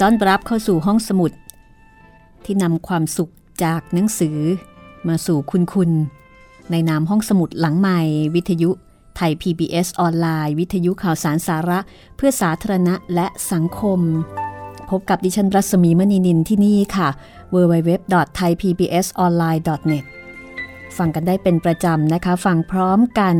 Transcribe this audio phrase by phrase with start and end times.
[0.00, 1.32] ต้อนรับเข้าสู่ห้องสมุด
[2.44, 3.32] ที่นำความสุข
[3.64, 4.38] จากหนังสือ
[5.08, 5.90] มาสู่คุณคุณ
[6.70, 8.00] ในนามห้องสมุดหลังใหม่
[8.34, 8.70] วิทยุ
[9.16, 11.78] ไทย PBS ออนไลน์ วิทยุข่าวสารสาระ
[12.16, 14.00] เพื่อสาธารณะและสังคม
[14.90, 17.08] พบกับดิฉันรัศมีมณีนินที่นี่ค่ะ
[17.54, 20.04] www.thaipbsonline.net
[20.96, 23.36] ฟังกันได้เป็นประจำนะคะ ฟังพร้อมกัน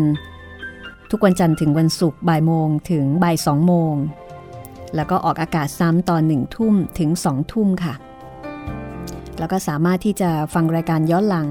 [1.11, 3.95] ทุกวันจันทร์ถึงวันศุกร์บ่ายโมงถึงบ่ายสองโมง
[4.95, 7.95] แล้วก็ออกอากาศซ้ำตอนหนึ่งทุ่มถึงสองทุ่มค่ะ
[9.39, 11.49] แล้วก็สามารถที่จะฟังรายการย้อนหลัง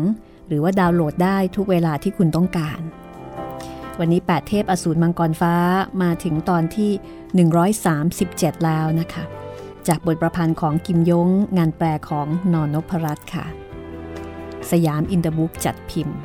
[0.48, 2.80] หรือว่าดาวน์โหลดได้ทุกเวลาที่คุณต้องการ
[4.00, 5.54] วันนี้ 8 เทพอสูรมังกรฟ้า
[6.02, 6.92] มาถึงตอนที่
[8.02, 9.24] 137 แล้วนะคะ
[9.88, 13.46] จากบทประพันธ์ของกิมยง งานแปลของนอนนพรัตน์ค่ะ
[14.72, 16.18] สยามอินเตอร์บุ๊กจัดพิมพ์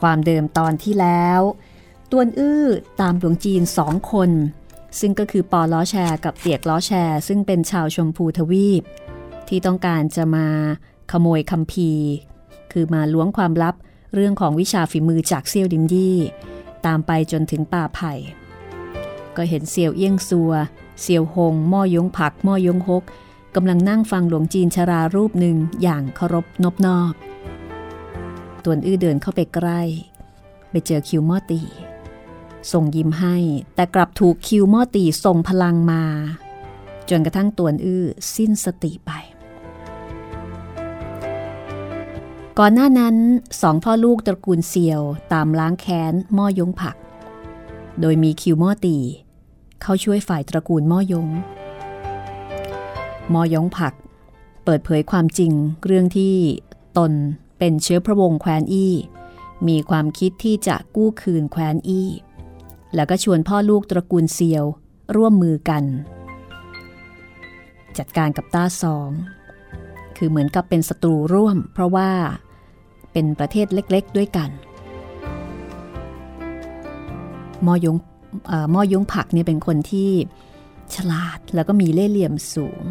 [0.00, 1.40] ความเดิมตอนที่แล้ว
[2.10, 2.64] ตวนอื้อ
[3.00, 4.30] ตามหลวงจีนสองคน
[5.00, 8.82] ซึ่งก็คือปอล้อแชร์กับเตียกล้อแชร์ ซึ่งเป็นชาวชมพูทวีป
[9.48, 10.46] ที่ต้องการจะมา
[11.12, 11.90] ขโมยคำพี
[12.72, 13.74] คือมาล้วงความลับ
[14.14, 16.18] เรื่องของวิชาฝีมือจากเซียวดิมยี่
[16.86, 18.12] ตามไปจนถึงป่าไผ่
[19.36, 20.52] ก็เห็นเซียวเอี้ยงซัว
[21.00, 23.04] เซียวหงม่อยงผักม่อยงฮก
[23.54, 27.14] กำลังนั่งฟังหลวงจีนชรารูปหนึ่งอย่างเคารพนบนอบ
[28.64, 29.80] ตวนอื้อเดินเข้าไปใกล้
[30.70, 31.60] ไปเจอคิวมอตี
[32.72, 33.36] ส่งยิ้มให้
[33.74, 36.04] แต่กลับถูกคิวมอตีส่งพลังมา
[37.10, 38.04] จนกระทั่งตวนอื้อ
[38.36, 39.10] สิ้นสติไป
[42.58, 43.16] ก่อนหน้านั้น
[43.62, 45.02] สองพ่อลูกตระกูลเซียว
[45.32, 46.96] ตามล้างแค้นม่อยงผัก
[48.00, 48.98] โดยมีคิวมอตี
[49.82, 51.28] เขาช่วยฝ่ายตระกูลม่อยง
[53.34, 53.94] ม่อยงผัก
[54.64, 55.52] เปิดเผยความจริง
[55.84, 56.34] เรื่องที่
[56.98, 57.12] ตน
[57.58, 58.94] เป็นเชื้อพระวงศ์แคว้นอี้
[59.68, 62.08] มีความคิดที่จะกู้คืนแคว้นอี้
[62.94, 64.64] แล้วก็ชวนพ่อลูกตระกูลเซียว
[65.16, 65.84] ร่วมมือกัน
[67.98, 69.10] จัดการกับต้าสอง
[70.16, 72.10] คือเหมือนกับเป็นศัตรูร่วม เพราะว่า
[73.12, 74.50] เป็นประเทศเล็กๆด้วยกัน
[77.66, 77.96] มอยง
[78.74, 80.10] มอยงผักเนี่ยเป็นคนที่
[80.94, 82.84] ฉลาดแล้วก็มีเล่ห์เหลี่ยมสูง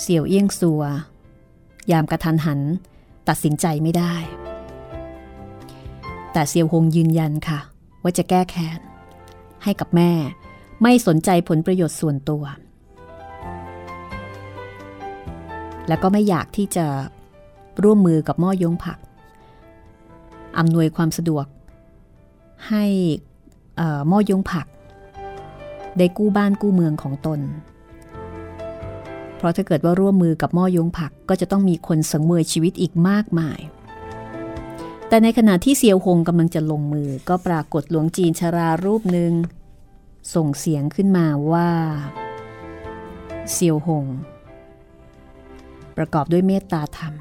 [0.00, 0.82] เสี่ยวเอี้ยงซัว
[1.90, 2.60] ยามกระทันหัน
[3.28, 4.14] ตัดสินใจไม่ได้
[6.32, 7.58] แต่เซียวหงยืนยันค่ะ
[8.02, 8.80] ว่าจะแก้แค้น
[9.64, 10.12] ให้กับแม่
[10.82, 12.44] ไม่สนใจผลประโยชน์ส่วนตัว
[15.88, 16.86] และก็ไม่อยากที่จะ
[17.84, 18.98] ร่วมมือกับม่อยงผัก
[20.58, 21.46] อำนวยความสะดวก
[22.68, 22.84] ให้
[24.10, 24.66] ม่อยงผัก
[25.98, 27.40] ได้กู้บ้านกู้เมืองของตน
[29.36, 33.58] เพราะถ้าเกิดว่าร่วมมือกับม่อยงผักก็จะต้องมีคนสังเวยชีวิตอีกมากมาย
[35.08, 39.32] แต่ในขณะที่เซียวหงกำลังจะลงมือก็ปรากฏหลวงจีนชารารูปหนึ่ง
[40.34, 41.68] ส่งเสียงขึ้นมาว่า
[43.52, 44.06] เซียวหง
[45.96, 47.14] ประกอบด้วยเมตตาธรรม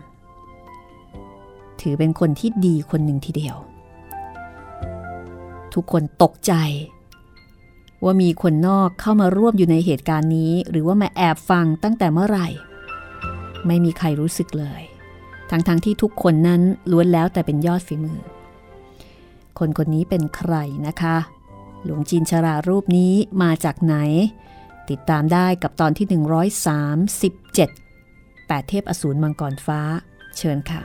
[1.81, 3.57] ถือเป็นคนที่ดีคนหนึ่งทีเดียว
[5.73, 6.53] ทุกคนตกใจ
[8.03, 12.47] ว่ามีคนนอกเข้ามาร่วมอยู่ในเหตุการณ์นี้ หรือว่ามาแอบฟังตั้งแต่เมื่อไหร่
[13.67, 14.81] ไม่มีใครรู้สึกเลย
[15.49, 16.61] ทั้งๆทที่ทุกคนนั้น
[16.91, 18.19] ล้วนแล้วแต่เป็นยอดฝีมือ
[19.59, 20.53] คนคนนี้เป็นใคร
[20.87, 21.17] นะคะ
[21.83, 23.95] หลวงจีนชรารูปนี้มาจากไหน
[24.89, 26.25] ติดตามได้กับตอนที่ 137
[28.49, 29.79] 8 เทพอสูรมังกรฟ้า
[30.37, 30.81] เชิญค่ะ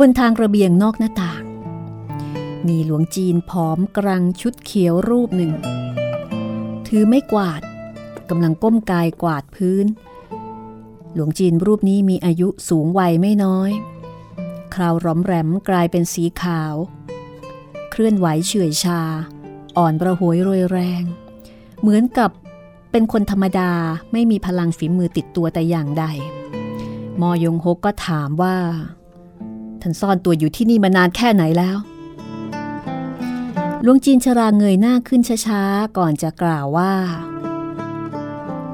[0.08, 1.42] นทางระเบียงนอกหน้าต่าง
[2.66, 5.52] มีหลวงจีนผอมกรังชุดเขียวรูปหนึ่ง
[6.86, 7.62] ถือไม่กวาด
[8.30, 9.86] กำลังก้มกายกวาดพื้น
[11.14, 13.70] หลวงจีนรูปนี้มีอายุสูงวัยไม่น้อย
[14.74, 16.74] คราวร้อมแรมกลายเป็นสีขาว
[17.90, 19.00] เคลื่อนไหวเฉื่อยชา
[19.76, 21.02] อ่อนประหวยรวยแรง
[21.80, 22.30] เหมือนกับ
[22.90, 23.72] เป็นคนธรรมดา
[24.12, 26.04] ไม่มีพลังฝีมือติดตัวแต่อย่างใด
[27.20, 28.56] มอยงฮกก็ถามว่า
[29.88, 31.76] ท่านซ่อนตัวอยู่ที่นี่มานานแค่ไหนแล้ว
[33.82, 36.94] หลวงจีนชราเงยหน้าขึ้นช้าๆ ก่อนจะกล่าวว่า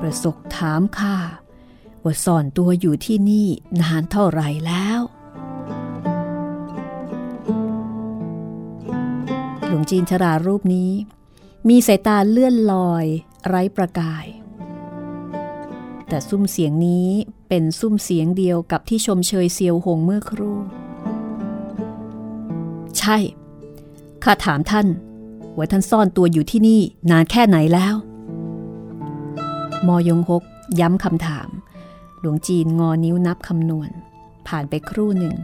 [0.00, 1.17] ประสบถามข้า
[2.05, 3.49] ว่าซ่อนตัวอยู่ที่นี่
[3.81, 5.00] นานเท่าไหร่แล้ว
[9.67, 10.93] หลวงจีนชรารูปนี้
[11.69, 13.06] มีสายตาเลื่อนลอย
[13.49, 14.26] ไร้ประกาย
[16.08, 17.08] แต่ซุ้มเสียงนี้
[17.49, 20.58] เป็นซุ้มเสียงเดียวกับที่ชมเชยเซียวหงเมื่อครู่
[23.02, 23.19] ใช่
[24.25, 24.87] ข้าถามท่าน
[25.56, 27.94] ว่าท่านซ่อนตัวอยู่ที่นี่นานแค่ไหนแล้ว
[29.87, 30.43] มอยงฮก
[30.81, 31.49] ย้ำคำถาม
[32.20, 33.90] หลวงจีนงอนิ้วนับคำนวณ
[34.49, 35.34] ผ่านไปครู่หนึ่ง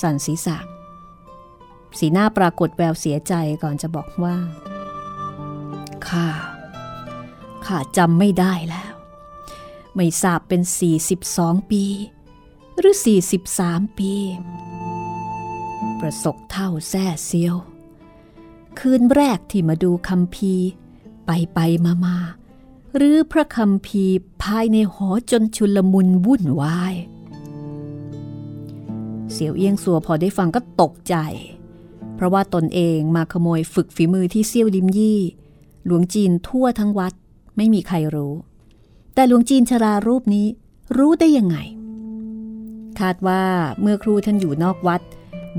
[0.00, 0.58] สั่นศีรษะ
[1.98, 4.36] สีหน้าปรากฏแววเสียใจก่อนจะบอกว่า
[6.08, 6.26] ข้า
[7.66, 8.92] ข้าจำไม่ได้แล้ว
[9.96, 10.62] ไม่ทราบเป็น
[11.16, 11.84] 42 ปี
[12.78, 12.96] หรือ
[13.46, 14.12] 43 ปี
[16.00, 17.56] ประสบเท่าแซ่เซียว
[18.78, 20.54] คืนแรกที่มาดูคำพี
[21.26, 22.16] ไปไปมามา
[22.96, 24.04] หรือพระคำพี
[24.42, 26.94] ภายในหอจนชุลมุนวุ่นวาย
[29.32, 31.16] เสียวเอียงสัวพอได้ฟังก็ตกใจ
[32.14, 35.20] เพราะว่าตนเองมาขโมยฝึกฝีมือที่เซี่ยวลิมยี่
[35.86, 37.12] หลวงจีนทั่วทั้งวัด
[37.56, 38.34] ไม่มีใครรู้
[39.14, 40.46] แต่หลวงจีนชรารูปนี้
[40.96, 41.56] รู้ได้ยังไง
[43.00, 43.42] คาดว่า
[43.80, 45.00] เมื่อครูท่านอยู่นอกวัด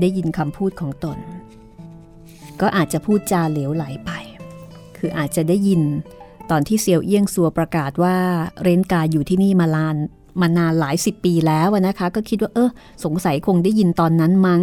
[0.00, 1.18] ได้ยินคำพูดของตน
[2.60, 4.10] ก็อาจจะพูดจาเหลวไหลไป
[4.96, 5.82] คืออาจจะได้ยิน
[6.50, 8.16] ตอนที่เซียวเอี้ยงซัวประกาศว่า
[8.62, 9.96] เรนกาอยู่ที่นี่มาลาน
[10.40, 12.70] มานานหลายสิบปีแล้วนะคะ ก็คิดว่าเออ
[13.04, 14.60] สงสัยคงได้ยินตอนนั้นมั้ง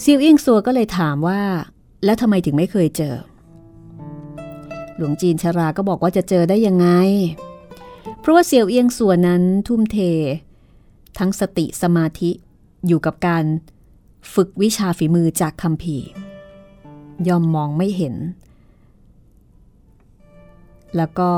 [0.00, 1.40] เซียวเอี้ยงซัวก็เลยถามว่า
[2.04, 3.14] แล้วทำไมถึงไม่เคยเจอ
[4.96, 6.88] หลวงจีนชราก็บอกว่าจะเจอได้ยังไง
[8.20, 9.98] เพราะว่าเซียวเอี้ยงซัวนั้นทุ่มเท
[11.18, 12.30] ทั้งสติสมาธิ
[12.86, 13.44] อยู่กับการ
[14.34, 15.96] ฝึกวิชาฝีมือจากคำพี
[17.28, 18.14] ย่อมมองไม่เห็น
[20.96, 21.30] แล้วก็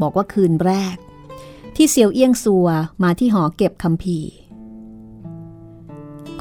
[0.00, 0.96] บอกว่าคืนแรก
[1.76, 2.68] ที่เซียวเอี้ยงซัว
[3.02, 4.18] มาที่หอเก็บคำพี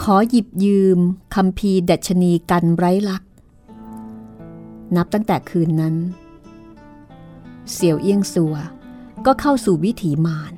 [0.01, 0.99] ขอหยิบยืม
[1.35, 3.23] คำพีดัชนีกันไร้ลัก
[4.95, 5.95] นับตั้งแต่คืนนั้น
[7.71, 8.55] เสี่ยวเอี้ยงซัว
[9.25, 10.53] ก็เข้าสู่วิถีมาร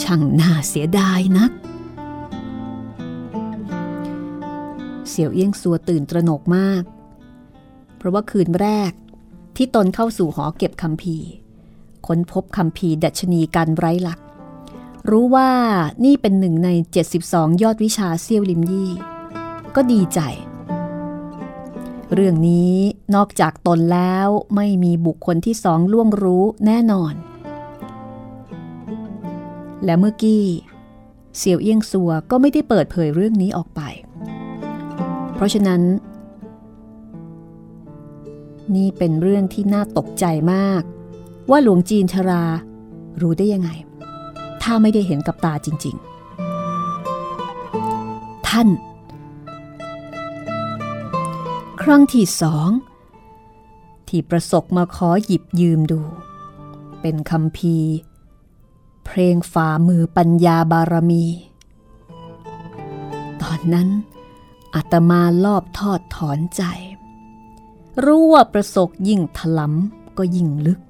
[0.00, 1.52] ช่างน่าเสียดายนัก
[5.08, 6.82] เสี่ยวเอี้ยงสัวตื่นตระหนกมาก
[7.96, 8.92] เพราะว่าคืนแรก
[9.56, 11.16] ที่ตนเข้าสู่หอเก็บคำพี
[12.06, 14.18] ค้นพบคำพีดัชนีการไร้หลัก
[15.10, 15.50] รู้ว่า
[16.04, 16.68] นี่เป็นหนึ่งใน
[17.14, 18.92] 72 ยอดวิชาเซี่ยวลิมยี่
[19.74, 20.20] ก็ดีใจ
[22.12, 22.74] เรื่องนี้
[23.14, 27.14] นอกจากตนแล้วไม่มีบุคคลที่สองล่วงรู้แน่นอน
[29.84, 30.44] และเมื่อกี้
[31.36, 33.80] เสี่ยวเอี้ยงซัวก็ไม่ได้เปิดเผยเรื่องนี้ออกไป
[35.34, 35.82] เพราะฉะนั้น
[38.76, 40.82] นี่เป็นเรื่องที่น่าตกใจมาก
[41.50, 42.44] ว่าหลวงจีนชรา
[43.20, 43.70] รู้ได้ยังไง
[44.62, 45.96] ถ้าไม่ได้เห็นกับตาจริง
[47.60, 48.68] ๆ ท่าน
[51.82, 52.68] ครั้งที่สอง
[54.08, 56.00] ที่ประสบมาขอหยิบยืมดู
[57.00, 57.76] เป็นคำพี
[59.04, 61.24] เพลงฝ่ามือปัญญาบารมี
[63.42, 63.88] ตอนนั้น
[64.74, 66.62] อาตมาลอบทอดถอนใจ
[68.04, 70.80] รู้ว่าประสบยิ่งถลำก็ยิ่งลึก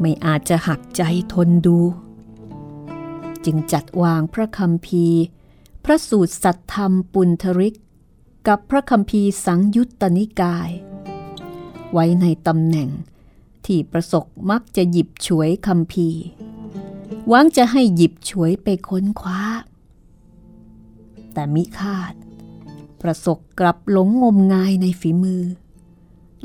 [0.00, 1.02] ไม่อาจจะหักใจ
[1.32, 1.78] ทนดู
[3.44, 5.04] จึงจัดวางพระคำพี
[5.84, 7.76] พระสูตรสัตธรรมปุณธริก
[8.48, 10.70] กับพระคำพีสังยุตตนิกาย
[11.92, 12.88] ไว้ในตำแหน่ง
[13.66, 16.08] ที่ประสบมักจะหยิบฉวยคำพี
[17.28, 19.42] หวังจะให้หยิบฉวยไปค้นคว้า
[21.32, 22.14] แต่มิคาด
[23.00, 25.44] ประสบกลับหลงงมงายในฝีมือ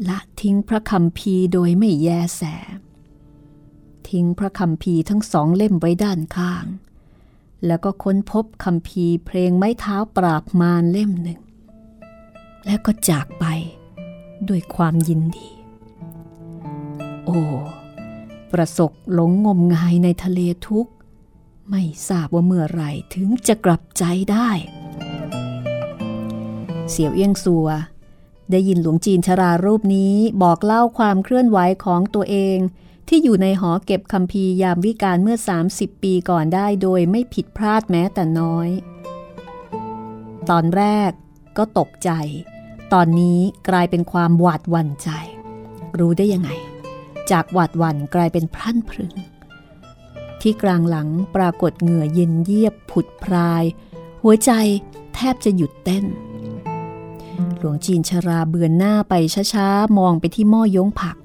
[0.07, 2.41] ละทิ้งพระคำพีโดยไม่แยแส
[4.09, 6.65] ทิ้งพระคำพีทั้งสองเล่มไว้ด้านข้าง
[7.65, 11.39] แล้วก็ค้นพบคำพีเพลงไม้เท้าปราบมารเล่มหนึ่ง
[12.65, 13.45] แล้วก็จากไป
[14.49, 15.49] ด้วยความยินดี
[17.25, 17.41] โอ้
[18.53, 20.91] ประสบหลงงมงายในทะเลทุกข์
[21.69, 24.49] ไม่ทราบว่าเมื่อไหร่ถึงจะกลับใจได้
[26.89, 27.67] เสี่ยวเอี้ยงซัว
[28.51, 32.57] ได้ยินหลวงจีนชรารูปนี้บอกเล่าความเคลื่อนไหวของตัวเอง
[33.07, 35.37] ที่อยู่ในหอเก็บคำพียามวิการเมื่อ
[35.69, 38.69] 30 ปีก่อนได้โดยไม่ผิดพลาดแม้แต่น้อย
[40.49, 41.11] ตอนแรก
[41.57, 42.11] ก็ตกใจ
[42.93, 45.09] ตอนนี้กลายเป็นความหวาดหวั่นใจ
[45.99, 46.49] รู้ได้ยังไง
[47.31, 49.13] จากหวาดหวั่นกลายเป็นพรั่นพรึง
[50.41, 53.63] ที่กลางหลังปรากฏเหงื่อเย็นเยียบผุดพราย
[54.21, 54.51] หัวใจ
[55.15, 56.05] แทบจะหยุดเต้น
[57.57, 59.13] หลวงจีนชราเบือนหน้าไป
[59.53, 61.17] ช้าๆ มองไปที่หม้อยงผัก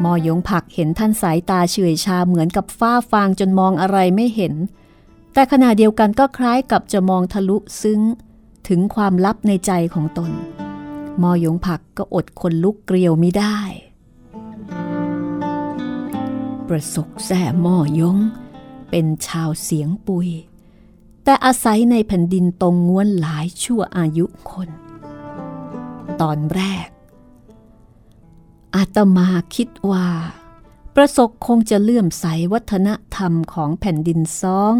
[0.00, 4.54] หม้อยงผักเห็นท่านสายตาเฉื่อยชาเหมือนกับฝ้าฟางจนมองอะไรไม่เห็น
[5.32, 8.00] แต่ขณะเดียวกันก็คล้ายกับจะมองทะลุซึ้ง
[8.68, 10.30] ถึงความลับในใจของตน
[11.22, 13.58] มอยงผักก็อดคนลุกเกลียวไม่ได้
[16.68, 18.18] ประสกแส่หม้อยง
[18.90, 20.28] เป็นชาวเสียงปุย
[21.24, 24.68] แต่อาศัยในแผ่นดินตรงง้วนหลายชั่วอายุคน
[26.20, 26.88] ตอนแรก
[28.74, 30.08] อาตมาคิดว่า
[30.94, 34.74] ประสกคงจะเลื่อมใสวัฒนธรรมของแผ่นดินซ้อง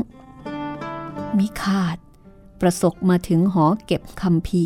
[1.39, 1.97] มิคาด
[2.61, 4.65] ประสกมาถึงหอเก็บคำพี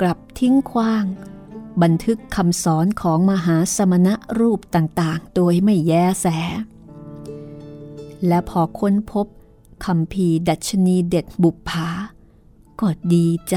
[0.00, 1.04] กลับทิ้งคว้าง
[1.82, 6.26] บันทึกคำสอนของมหาสมณะรูปต่างๆ โดยไม่แยแส
[8.26, 9.26] และพอค้นพบ
[9.84, 11.88] คำพีดัชนีเด็ดบุปผา
[12.80, 13.56] ก็ดีใจ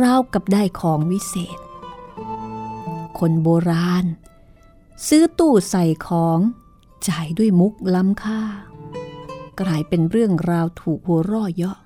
[0.00, 1.58] ราวกับได้ของวิเศษ
[3.18, 4.04] คนโบราณ
[5.08, 6.38] ซื้อตู้ใส่ของ
[7.08, 8.42] จ่ายด้วยมุกล้ำค่า
[9.60, 11.78] กลายเป็นเรื่องราวถูกหัวร่อเยาะ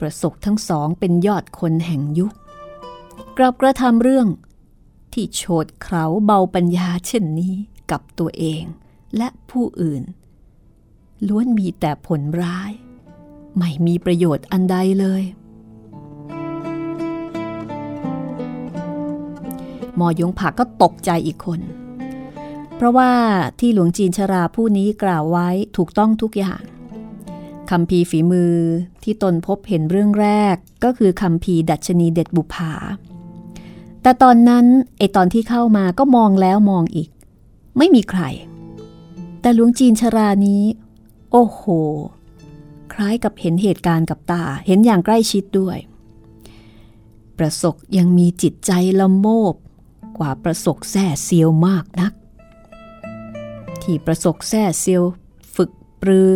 [0.00, 2.32] ประสบทั้งสองเป็นยอดคนแห่งยุค
[3.38, 4.26] กลับกระทำเรื่อง
[5.12, 7.54] ที่โฉดเขาเบาปัญญาเช่นนี้
[7.90, 8.62] กับตัวเอง
[9.16, 10.02] และผู้อื่น
[11.28, 12.72] ล้วนมีแต่ผลร้าย
[13.56, 15.22] ไม่มีประโยชน์อันใดเลย
[19.96, 21.60] หมอยงผักก็ตกใจอีกคน
[22.76, 23.12] เพราะว่า
[23.58, 26.62] ที่หลวงจีนชราผู้นี้กล่าวไว้ถูกต้องทุกอย่าง
[27.70, 28.54] คำพีฝีมือ
[29.02, 32.72] ที่ตนพบเห็นเรื่องแรกก็คือคำพีดัชนีเด็ดบุภา
[34.02, 34.64] แต่ตอนนั้น
[34.98, 37.08] ไอตอนที่เข้ามาก็มองแล้วมองอีก
[37.78, 38.22] ไม่มีใคร
[39.40, 40.62] แต่หลวงจีนชรานี้
[41.32, 41.62] โอ้โห
[42.92, 45.78] คล้ายกับเห็นเหตุการณ์กับตาเห็นอย่างใกล้ชิดด้วย
[47.38, 49.54] ประสกยังมีจิตใจละโมบ
[50.18, 52.12] กว่าประสกแส่เซียวมากนัก
[53.82, 55.02] ที่ประสกแส่เซียว
[55.54, 56.30] ฝึกปรือ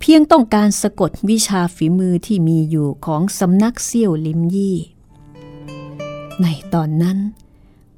[0.00, 4.78] เพียงต้องการสะกดวิชาฝีมือที่มีอยู่ของสำนักเซี่ยวลิมยี่
[6.42, 7.18] ในตอนนั้น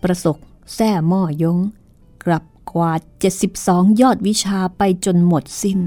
[0.02, 0.37] ประสก
[0.75, 1.59] แท่หม้อยง
[2.25, 3.00] กลับกวาด
[3.50, 5.78] 72 ยอดวิชาไปจนหมดสิน้น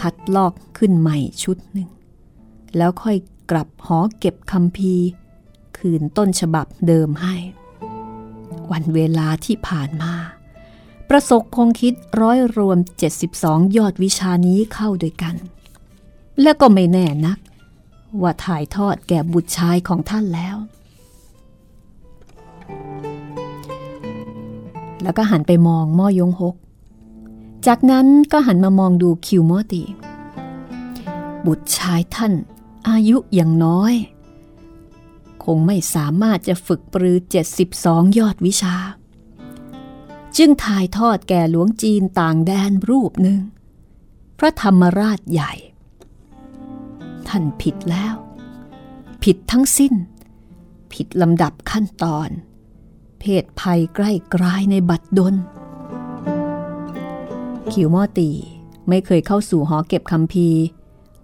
[0.00, 1.88] คัดลอกขึ้นใหม่ชุดหนึ่ง
[2.76, 3.16] แล้วค่อย
[3.50, 4.94] กลับหอเก็บคำพี
[5.78, 7.36] คืนต้นฉบับเดิมให้
[8.70, 10.14] วันเวลาที่ผ่านมา
[11.08, 12.78] ประสบคงคิดร้อยรวม
[13.26, 15.34] 72 ยอดวิชานี้เข้าด้วยกัน
[16.42, 17.38] และก็ไม่แน่นัก
[18.22, 20.56] ว่าถ่ายทอดแก่บุตรชายของท่านแล้ว
[25.02, 26.54] แล้วก็หันไปมองม่อยงหก
[27.66, 29.82] จากนั้นก็หันมามองดูคิวมอตี
[31.46, 32.32] บุตรชายท่าน
[32.88, 33.94] อายุอย่างน้อย
[35.44, 37.18] คงไม่สามารถจะฝึกปรือ
[37.66, 38.76] 72 ยอดวิชา
[40.36, 43.40] จึงถ่ายทอดแก่หลวงจีนต่างแดนรูปหนึ่ง
[44.38, 45.52] พระธรรมราชใหญ่
[47.28, 48.14] ท่านผิดแล้ว
[49.22, 49.94] ผิดทั้งสิ้น
[50.92, 52.28] ผิดลำดับขั้นตอน
[53.26, 55.34] เพศภัยใกล้กลายในบัดดล
[57.72, 58.30] คิวมอตี
[58.88, 60.48] ไม่เคยเข้าสู่หอเก็บคำพี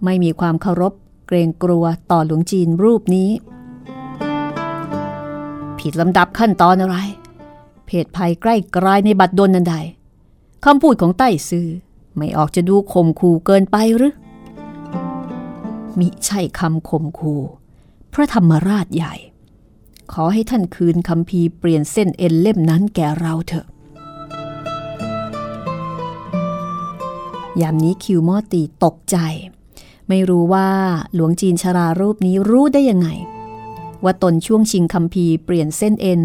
[0.03, 0.93] ไม่มีความเคารพ
[1.27, 3.29] เกรงกลัวต่อหลวงจีนรูปนี้
[5.79, 6.97] ผิดลำดับขั้นตอนอะไร
[7.85, 9.75] เพศภัยใกล้กลายในบัดดลนันใด
[10.65, 11.67] คำพูดของใต้ซื่อ
[12.15, 14.13] ไม่ออกจะดูข่มขู่เกินไปหรือ
[15.99, 17.41] มิใช่คำข่มขู่
[18.13, 19.15] พระธรรมราชใหญ่
[20.13, 23.67] ขอให้ท่านคืนคำพีเปลี่ยนเส้นเอ็นเล่มนั้นแก่เราเถอะ
[27.61, 29.17] ยามนี้คิวมอตีตกใจ
[30.09, 30.69] ไม่รู้ว่า
[31.13, 33.09] หลวงจีนชรารูปนี้รู้ได้ยังไง
[34.03, 36.21] ว่าตนช่วงชิงคำพีเปลี่ยนเส้นเอ็น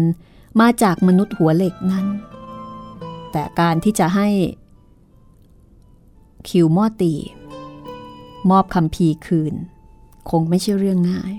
[0.59, 2.05] มาจากมนุษย์หัวเหล็กนั้น
[3.31, 4.27] แต่การที่จะให้
[6.49, 7.13] คิวมอตี
[8.49, 9.53] มอบคำพีคืน
[10.29, 11.33] คงไม่ใช่เรื่องง่าย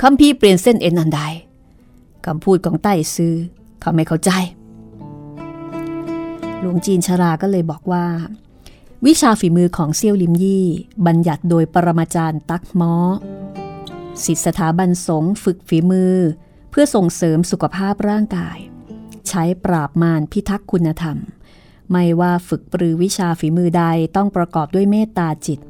[0.00, 1.20] คำพีเปลี่ยนเส้นเอ็นอันใด
[2.26, 3.34] คำพูดของใต้ซื้อ
[3.80, 4.30] เขาไม่เข้าใจ
[6.60, 8.06] หลวงจีนชราก็เลยบอกว่า
[9.06, 10.66] วิชาฝีมือของเซี่ยวลิมยี่
[11.06, 12.94] บัญญัติโดยปรมาจารย์ตักม้อ
[14.24, 16.14] สิทธิสถาบันสงฝึกฝีมือ
[16.70, 18.58] เพื่อส่งเสริมสุขภาพร่างกาย
[19.28, 21.18] ใช้ปราบมารพิทักษ์คุณธรรม
[21.90, 23.84] ไม่ว่าฝึกปรือวิชาฝีมือใด
[24.16, 25.60] ต้องประกอบด้วยเมตตาจิต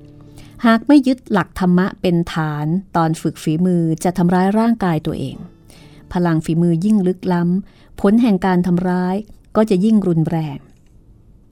[0.67, 5.37] หากไม่ยึดหลักธรรมะเป็นฐานตอนฝึกฝีมือจะทำร้ายร่างกายตัวเอง
[6.13, 9.17] พลังฝีมือยิ่งลึกล้ำ ผลแห่งการทำร้าย
[9.57, 10.59] ก็จะยิ่งรุนแรง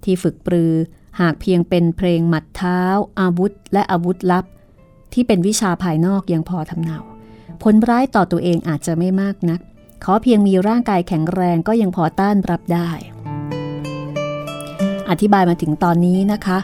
[0.04, 0.72] ที่ฝึกปรือ
[1.20, 2.80] หากเพียงเป็นเพลงหมัดเท้า
[3.20, 4.44] อาวุธ และอาวุธลับ
[5.12, 6.98] ที่เป็นวิชาภายนอกยังพอทำเนา
[7.62, 9.60] ผลร้ายต่อตัวเองอาจจะไม่มากนัก
[10.04, 12.90] ขอเพียงมีร่างกายแข็งแรงก็ยังพอต้านรับได้
[15.10, 16.58] อธิบายมาถึงตอนนี้นะคะ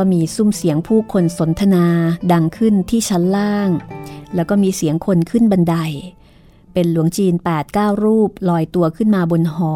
[0.00, 1.86] ก็มีซุ้มเสียงผู้คนสนทนา
[2.32, 3.70] ดังขึ้นที่ชั้นล่าง
[4.34, 5.74] แล้วก็มีเสียงคนขึ้นบันได
[6.72, 7.34] เป็นหลวงจีน
[7.68, 9.74] 8-9 รูปลอยตัวขึ้นมาบนหอ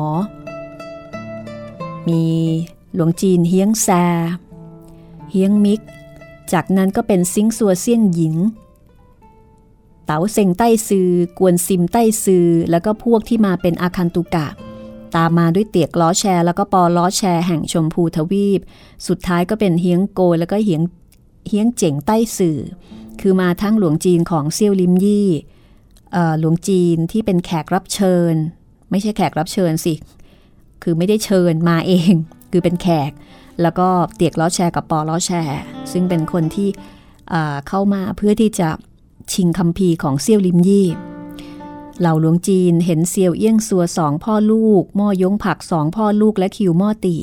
[2.08, 2.24] มี
[2.94, 3.88] หลวงจีนเฮียงแซ
[5.30, 5.80] เฮียงมิก
[6.52, 8.34] จากนั้นก็เป็นซิงซัวเซี่ยงหญิง
[10.04, 14.46] เต๋าเซ็งใต้ซือกวนซิมใต้ซือแล้วก็พวกที่มาเป็นอาคันตุกะ
[15.16, 18.60] ตามมาด้วยเตียกล้อแชร์แล้วก็ปอล้อแชร์แห่งชมพูทวีป
[19.08, 20.82] สุดท้ายก็เป็นเฮียงโกแล้วก็เฮียง
[21.48, 22.58] เฮียงเจ๋งใต้สื่อ
[23.20, 25.28] คือมาทั้งหลวงจีนของเซี่ยวลิมยี่
[26.40, 28.34] หลวงจีนที่เป็นแขกรับเชิญ
[28.90, 29.94] ไม่ใช่แขกรับเชิญสิ
[30.82, 32.12] คือไม่ได้เชิญมาเอง
[32.50, 33.10] คือเป็นแขก
[33.62, 35.60] แล้วก็เตียกล้อแชร์กับปอล้อแชร์
[35.92, 36.68] ซึ่งเป็นคนที่
[37.68, 38.68] เข้ามาเพื่อที่จะ
[39.32, 40.86] ชิงคำพีของเซี่ยวลิมยี่
[42.00, 47.16] เหล่าหลวงจีนเห็นเซียวเอี้ยงซัวสองพ่อลูกม่อยงผักสองพ่อลูกและคิวม่อตี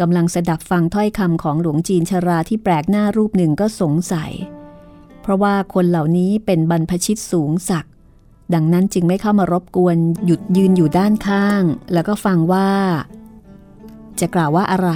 [0.00, 4.32] กำลังสดับฟังถ้อยคำของหลวงจีนชราที่แปลกหน้ารูปหนึ่งก็สงสัย
[5.22, 7.92] เพราะว่าคนเหล่านี้เป็นบรรพชิตสูงศักดิ์
[8.54, 12.70] ดังนั้นจึงไม่เข้ามารบกวนหยุดยืนอยู่ด้านข้าง แล้วก็ฟังว่า
[14.20, 14.90] จะกล่าวว่าอะไร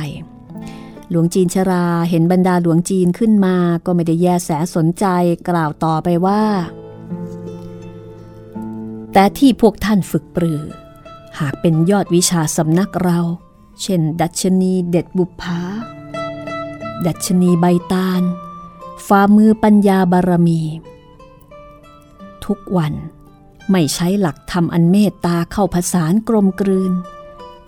[1.11, 5.07] หลวงจีนชราเห็นบรรดาหลวงจีนขึ้นมา ก็ไม่ได้แยแสสนใจ
[5.49, 6.43] กล่าวต่อไปว่า
[9.13, 10.63] แต่ที่พวกท่านฝึกปรือ
[11.39, 13.21] หากเป็นยอดวิชาสำนักเรา
[13.83, 15.61] เช่น ดัชนีเด็ดบุพภา
[17.07, 18.23] ดัชนีใบตาล
[19.07, 20.63] ฝ่ามือปัญญาบารมี
[22.45, 22.95] ทุกวัน
[23.71, 26.93] ไม่ใช้หลักธรรมอันเมตตาเข้าผสานกลมกลืน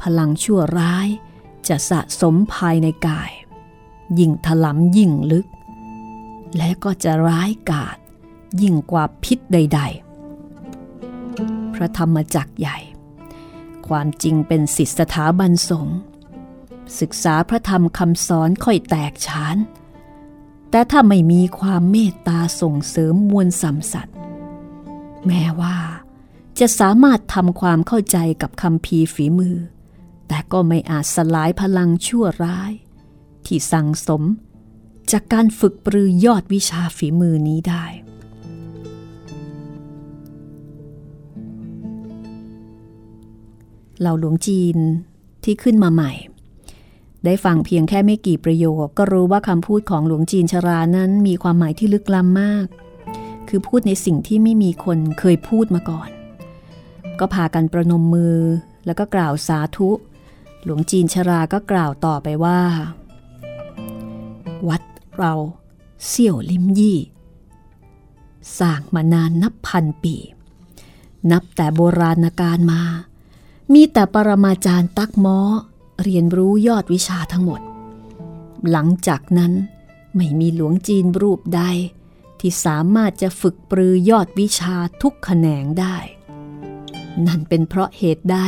[0.00, 1.08] พลังชั่วร้าย
[1.68, 3.30] จะสะสมภายในกาย
[4.18, 5.46] ยิ่งถลำยิ่งลึก
[6.56, 7.96] และก็จะร้ายกาจ
[8.62, 10.11] ยิ่งกว่าพิษใด ๆ
[11.82, 12.78] ระธรรมจักรใหญ่
[13.88, 15.98] ความจริงเป็นสิทธิสถาบันสงฆ์
[17.00, 19.56] ศึกษาพระธรรมคำสอนค่อยแตกฉาน
[20.70, 24.16] แต่ถ้าไม่มีความเมตตาส่งเสริมมวลสัมสัตว์
[25.26, 25.76] แม้ว่า
[26.58, 29.56] จะสามารถทำความเข้าใจกับคำพีฝีมือ
[30.28, 32.72] แต่ก็ไม่อาจสลายพลังชั่วร้าย
[33.46, 34.22] ที่สั่งสม
[35.12, 37.84] จากการฝึกปรือยอดวิชาฝีมือนี้ได้
[44.00, 44.76] เหล่าหลวงจีน
[45.44, 46.12] ที่ขึ้นมาใหม่
[47.24, 52.66] ได้ฟังเพียงแค่ไม่กี่ประโยค ก็รู้ว่าคำพูดของหลวงจีนชรานั้นมีความหมายที่ลึกล้ำมาก
[53.48, 56.10] คือพูดในสิ่งที่ไม่มีคนเคยพูดมาก่อน
[57.18, 58.38] ก็พากันประนมมือ
[58.86, 59.90] แล้วก็กล่าวสาธุ
[60.64, 62.60] หลวงจีนชราก็กล่าวต่อไปว่า
[64.68, 64.82] วัด
[65.18, 65.34] เรา
[66.06, 66.98] เสี่ยวลิมยี่
[68.58, 70.16] สร้างมานานนับพันปี
[71.32, 72.82] นับแต่โบราณกาลมา
[73.72, 75.38] มีแต่ปรมาจารย์ตักม้อ
[76.02, 77.60] เรียนรู้ยอดวิชาทั้งหมด
[78.70, 79.52] หลังจากนั้น
[80.16, 81.62] ไม่มีหลวงจีนรูปใด
[82.40, 85.96] ที่สามารถจะฝึกปรือยอดวิชาทุกแขนงได้
[87.26, 88.38] นั่นเป็นเพราะเหตุใด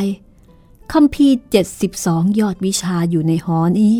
[0.92, 3.96] คำพีเจ็ดสิบสองยอดวิชาอยู่ในหอนี้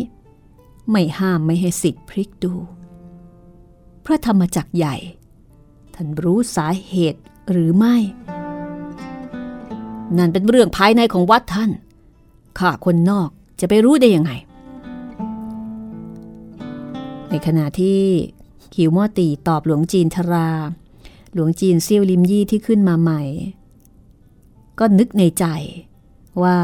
[0.89, 2.53] ไม่ห้ามไม่ให้สิทธิ์พลิกดู
[4.05, 4.95] พระธรรมจักรใหญ่
[5.93, 7.95] ท่านรู้สาเหตุหรือไม่
[10.17, 11.71] นั่นเป็นเรื่องภายในของวัดท่าน
[12.59, 14.31] ข้าคนนอกจะไปรู้ได้ยังไง
[17.29, 18.01] ในขณะที่
[18.73, 20.49] ขิวม่อตีตอบหลวงจีนทรา
[21.33, 23.21] หลวงจีนเซี่ยวลิมยี่ที่ขึ้นมาใหม่
[24.79, 25.45] ก็นึกในใจ
[26.41, 26.57] ว่า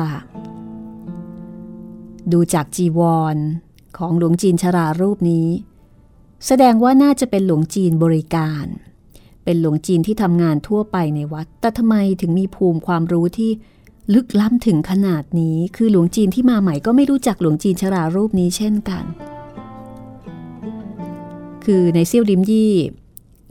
[2.32, 3.02] ดูจากจีว
[3.34, 3.36] ร
[3.98, 5.48] ของหลวงจีนชรารูปนี้
[6.46, 13.52] แสดงว่าน่าจะเป็นหลวงจีนบริการเเป็นหลวงจีนที่ทำงานทั่วไปในวัด แต่ทำไมถึงมีภูมิความรู้ที่
[14.14, 19.04] ลึกล้ำถึงขนาดนี้ คือหลวงจีนที่มาใหม่ก็ไม่รู้จักหลวงจีนชรารูปนี้เช่นกัน
[21.66, 22.76] คือในเซี่ยวลิมยี่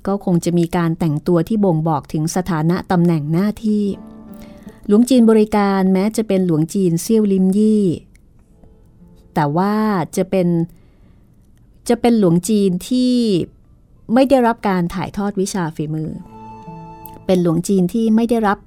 [0.06, 3.84] ก็คงจะมีการแต่งตัวที่บ่งบอกถึงสถานะตำแหน่งหน้าที่
[4.86, 7.84] หลวงจีนบริการแม้จะเป็นหลวงจีนเซี่ยวลิมยี่
[9.34, 9.74] แต่ว่า
[10.16, 10.48] จะเป็น
[11.88, 13.14] จะเป็นหลวงจีนที่
[14.14, 16.10] ไม่ได้รับการถ่ายทอดวิชาฝีมือ
[17.26, 18.58] เป็นหลวงจีนที่ไม่ได้รับ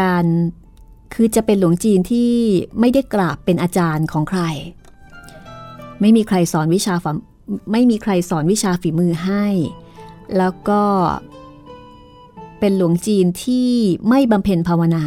[0.00, 0.24] การ
[1.14, 2.30] คือจะเป็นหลวงจีนที่
[2.80, 4.42] ไม่ได้กราบเป็นอาจารย์ของใคร
[6.00, 7.06] ไม่มีใครสอนวิชาฝ
[7.72, 9.46] ไม่มีใครสอนวิชาฝีมือให้
[10.36, 10.82] แล้วก็
[12.60, 13.70] เป็นหลวงจีนที่
[14.08, 15.04] ไม่บำเพ็ญภาวนา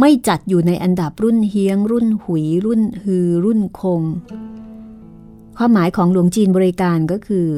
[0.00, 4.02] ไม่จัดอยู่ในอันดับรุ่นเฮียง รุ่นหุยรุ่นฮือรุ่นคง
[5.56, 7.48] ความหมายของหลวงจีนบริการก็คือ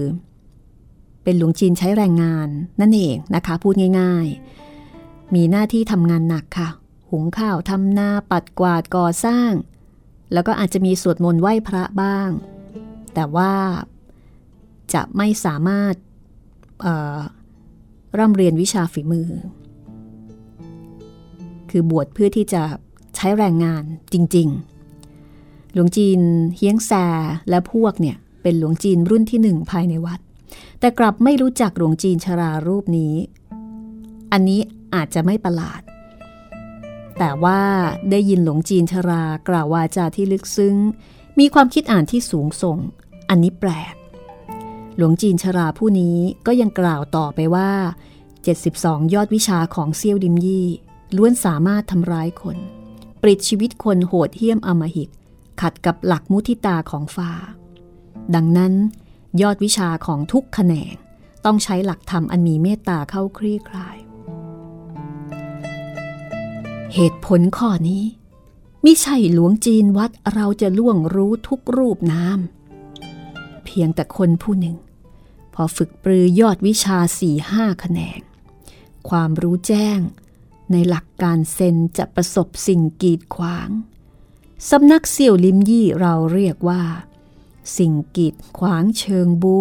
[1.22, 2.48] เป็นหลวงจีนใช้แรงงาน
[2.80, 4.26] นั่นเองนะคะ พูดง่าย
[4.80, 6.68] ๆ มีหน้าที่ทำงานหนักค่ะ
[7.10, 9.50] หุงข้าวทำนาปัดกวาดก่อสร้าง
[10.32, 12.30] แล้วก็อาจจะมีสวดมนต์ไหว้พระบ้าง
[13.14, 13.52] แต่ว่า
[14.94, 15.94] จะไม่สามารถ
[18.18, 19.28] ร่ำเรียนวิชาฝีมือ
[21.70, 22.62] คือบวชเพื่อที่จะ
[23.16, 23.82] ใช้แรงงาน
[24.12, 24.75] จริง ๆ
[25.76, 26.20] หลวงจีน
[26.56, 26.92] เฮียงแซ
[27.50, 30.20] และพวกเนี่ยเป็นหลวงจีนรุ่นที่หนึ่งภายในวัด
[30.80, 33.14] แต่กลับไม่รู้จักหลวงจีนชรารูปนี้
[34.32, 34.60] อันนี้
[34.94, 35.80] อาจจะไม่ประหลาด
[37.18, 37.60] แต่ว่า
[38.10, 40.76] ได้ยินหลวงจีนชรากล่าววาจาที่ลึกซึ้ง
[41.38, 42.78] มีความคิดอ่านที่สูงส่ง
[43.28, 43.94] อันนี้แปลก
[44.96, 47.70] หลวงจีนชราผู้นี้ก็ยังกล่าวต่อไปว่า
[48.42, 50.66] 72 ยอดวิชาของเซี่ยวดิมยี่
[51.16, 52.56] ล้วนสามารถทำร้ายคน
[53.22, 55.10] ปลิดชีวิตคนโหดเหี้ยมอมหิต
[55.60, 57.30] ขัดกับหลักมุทิตาของฟ้า
[58.34, 58.74] ดังนั้น
[59.42, 60.94] ยอดวิชาของทุกแขนง
[61.44, 63.96] ต้องใช้หลักธรรมอันมีเมตตาเข้าคลี่คลาย
[66.94, 68.04] เหตุผลข้อนี้
[68.84, 74.76] มิใช่หลวงจีนวัดเราจะล่วงรู้ทุกรูปน้ำเพียงแต่คนผู้หนึ่ง
[75.54, 78.20] พอฝึกปรือยอดวิชาสี่ห้าแขนง
[79.08, 79.98] ความรู้แจ้ง
[80.72, 83.68] ในหลักการเซนจะประสบสิ่งกีดขวาง
[84.70, 86.82] สำนักเสี่ยวลิมยี่เราเรียกว่า
[87.76, 89.56] สิ่งกีดขวางเชิงบู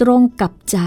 [0.00, 0.78] ตรงกับใจ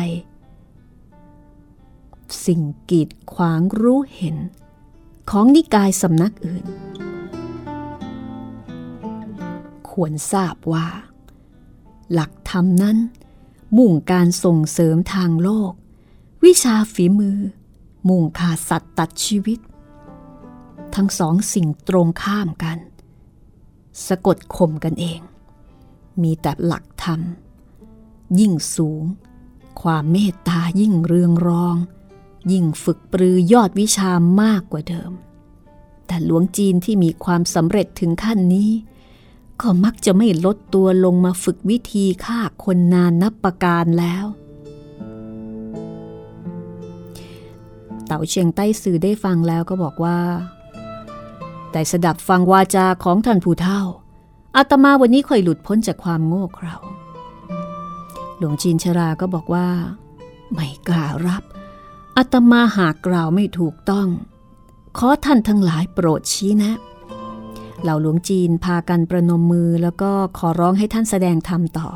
[2.45, 4.37] สิ่งกีดขวางรู้เห็น
[5.29, 6.65] ของนิกายสำนักอื่น
[9.89, 10.87] ควรทราบว่า
[12.13, 12.97] หลักธรรมนั้น
[13.77, 15.71] มุ่งการส่งเสริมทางโลก
[16.43, 17.39] วิชาฝีมือ
[18.09, 19.59] มุ่งขาสัตว์ตัดชีวิต
[20.95, 22.77] ทั้งสองสิ่งตรงข้ามกัน
[24.07, 25.21] สะกดข่มกันเอง
[26.21, 27.21] มีแต่หลักธรรม
[28.39, 29.03] ยิ่งสูง
[29.81, 31.75] ความเมตตายิ่งเรืองรอง
[32.51, 35.11] ยิ่งฝึกปรือยอดวิชามากกว่าเดิม
[36.05, 38.71] แต่หลวงจีนที่มีความสำเร็จถึงขั้นนี้
[39.61, 44.25] ก็มักจะไม่ลดตัวลงมาฝึกวิธีฆ่าคนนานนับประการแล้ว
[48.05, 50.17] เต่าเชียงใต้สื่อได้ฟังแล้วก็บอกว่า
[51.71, 53.81] แต่สดับฟังวาจาของท่านผู้เฒ่า
[54.57, 56.75] อาตมาวันนี้ค่อยหลุดพ้นจากความโง่เขลา
[58.37, 59.67] หลวงจีนชราก็บอกว่า
[60.53, 61.43] ไม่กล้ารับ
[62.17, 64.07] อาตมาหากกล่าวไม่ถูกต้อง
[64.97, 66.71] ขอท่านทั้งหลายโปรดชี้นะ
[67.81, 71.89] เหล่าหลวงจีนพากันประนมมือแล้วก็ขอร้องให้ท่านแสดงธรรมต่อ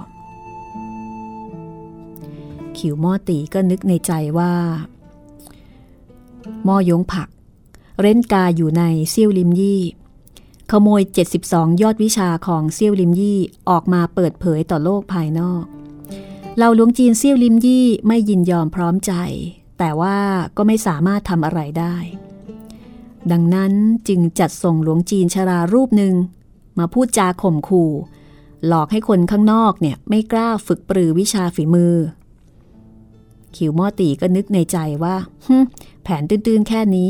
[2.77, 4.51] ขิวม่อตีก็นึกในใจว่า
[6.67, 7.29] ม่อยงผัก
[8.01, 9.81] เร้นกาอยู่ในเซี่ยวลิมยี่
[10.71, 11.01] ขโมย
[11.41, 15.63] 72 ยอดวิชาของเซี่ยวลิมยี่ออกมาเปิดเผยต่อโลกภายนอก
[16.55, 19.13] เหล่าหลวงจีนเซี่ยวลิมยี่ไม่ยินยอมพร้อมใจ
[19.77, 20.17] แต่ว่า
[20.57, 21.95] ก็ไม่สามารถทำอะไรได้
[23.31, 23.73] ดังนั้น
[24.07, 26.15] จึงจัดส่งหลวงจีนชรารูปหนึ่ง
[26.79, 27.91] มาพูดจาข่มขู่
[28.67, 31.95] หลอกให้คนข้างนอกเนี่ยไม่กล้าฝึกปรือวิชาฝีมือ
[33.55, 35.15] ขิวม่อตีก็นึกในใจว่า
[36.03, 37.09] แผนตื้นๆแค่นี้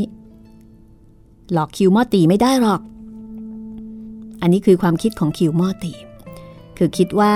[1.53, 2.81] หลอกคิวม่อตีไม่ได้หรอก
[4.41, 5.93] อันนี้คือความคิดของคิวม่อตี
[6.77, 7.35] คือคิดว่า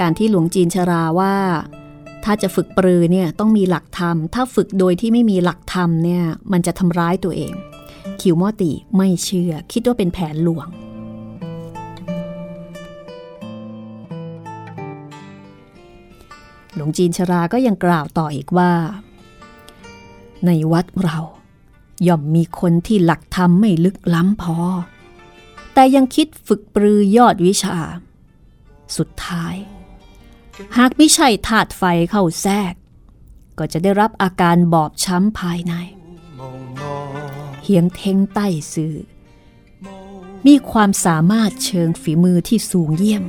[0.00, 1.34] การที่หลวงจีนชราว่า
[2.24, 7.52] ถ้าจะฝึกปรือเนี่ยต้องมีหลักธรรม ถ้าฝึกโดยที่ไม่มีหลักธรรมเนี่ยมันจะทำร้ายตัวเอง
[8.20, 10.68] คิวมอติไม่เชื่อ คิดว่าเป็นแผนหลวง
[16.74, 18.70] หลวงจีนชราก็ยังกล่าวต่ออีกว่า
[20.46, 21.18] ในวัดเรา
[22.06, 24.58] ย่อมมีคนที่หลักธรรมไม่ลึกล้ำพอ
[25.74, 27.78] แต่ยังคิดฝึกปรือยอดวิชา
[28.96, 29.54] สุดท้าย
[30.76, 32.74] หากไม่ใช่ธาตุไฟเข้าแทรก
[33.58, 35.74] ก็จะได้รับอาการบอบช้ำภายใน
[37.62, 38.94] เฮียงเทงใต้ซื่อ
[40.46, 43.24] มีความสามารถเชิงฝีมือที่สูงเยี่ยม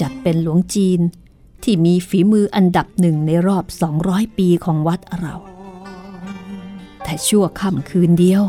[0.00, 1.00] จัดเป็นหลวงจีน
[1.62, 3.64] ที่มีฝีมืออันดับหนึ่งในรอบ
[4.00, 5.34] 200 ปีของวัดเรา
[7.10, 8.44] แต่ชั่วค่ำคืนเดียว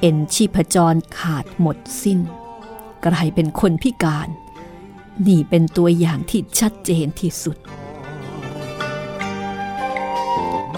[0.00, 2.20] เอ็นชีพจรขาดหมดสิ้น
[3.06, 4.28] กลายเป็นคนพิการ
[5.26, 7.56] นี่เป็นตัวอย่างที่ชัดเจนที่สุด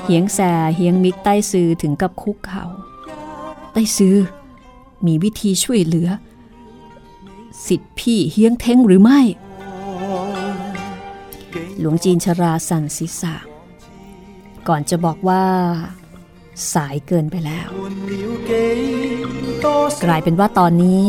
[0.02, 0.38] เฮียงแซ
[0.76, 2.64] เฮียงมิกใต้ซือถึงกับคุกเขา
[3.72, 4.16] ใต้ซือ
[5.06, 6.08] มีวิธีช่วยเหลือ
[7.66, 9.20] สิทธิพี่เฮียงเท้งหรือไม่
[11.78, 13.34] หลวงจีนชราสั่นศีรษะ
[14.68, 15.44] ก่อนจะบอกว่า
[16.72, 17.68] สายเกินไปแล้ว
[20.04, 21.04] กลายเป็นว่าตอนนี้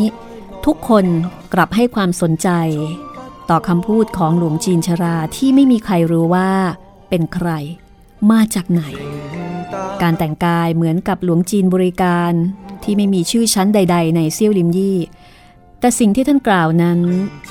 [0.66, 1.04] ทุกคน
[1.54, 2.48] กลับให้ความสนใจ
[3.50, 6.50] ต่อคำพูดของหลวงจีนชราที่ไม่มีใครรู้ว่า
[7.08, 7.48] เป็นใคร
[8.30, 8.82] มาจากไหน
[10.02, 12.32] การแต่งกายเหมือนกับหลวงจีนบริการ
[12.84, 14.98] ที่ไม่มีชื่อชั้นใด ๆ ในเซี่ยวลิมยี่
[15.80, 17.00] แต่สิ่งที่ท่านกล่าวนั้น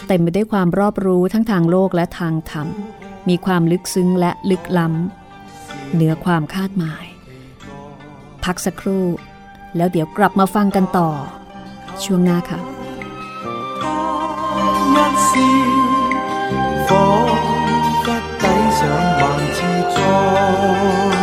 [0.07, 2.67] เต็มไปด้วยความรอบรู้ทั้งทางโลกและทางธรรม
[3.29, 7.05] มีความลึกซึ้งและลึกล้ำเหนือความคาดหมาย
[8.46, 9.04] พักสักครู่
[9.76, 11.08] แล้วเดี๋ยวกลับมาฟังกันต่อ
[12.04, 12.60] ช่วงหน้าค่ะ
[16.86, 16.90] 仿
[18.04, 18.06] 佛
[18.42, 18.44] 抵
[18.78, 18.80] 上
[19.20, 19.22] 万
[19.56, 21.15] 次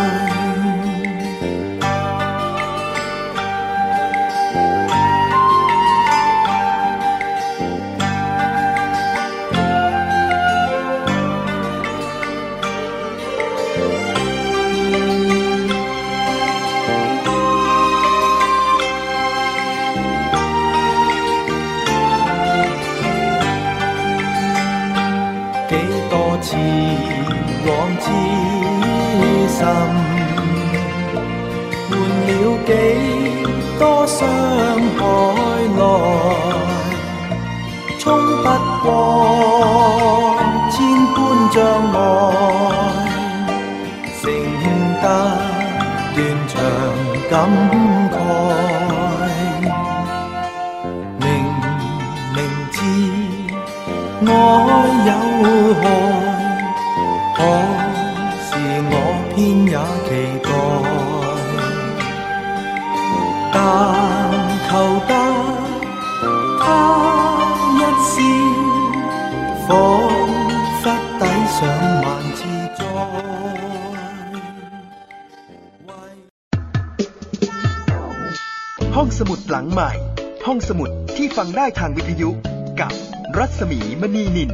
[34.19, 34.74] sun
[79.75, 80.05] 災。
[81.57, 82.31] ได้ทางวิทยุ
[82.81, 82.93] กับ
[83.39, 84.51] รัศมีมณีนิน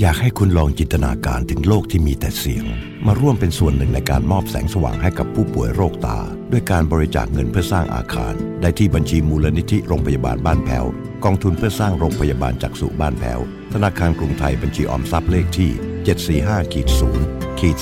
[0.00, 2.64] อยากให้คุณลองจินตนาการถึงโลกที่มีแต่เสียง
[3.06, 6.20] มาร่วมเป็นส่วนหนึ่งในการมอบแสงสว่างให้กับผู้ป่วยโรคตา
[6.52, 10.84] ด้วยการบริจาคเงินเพื่อสร้างอาคาร ได้ที่บัญชีมูลนิธิโรงพยาบาลบ้านแพ้ว
[11.24, 13.40] กองทุนเพื่อสร้างโรงพยาบาลจักษุบ้านแพ้ว
[13.72, 15.72] ธนาคารกรุงไทยบัญชีออมทรัพย์เลขที่
[16.04, 16.88] 745ขีด
[17.22, 17.76] 0ขีด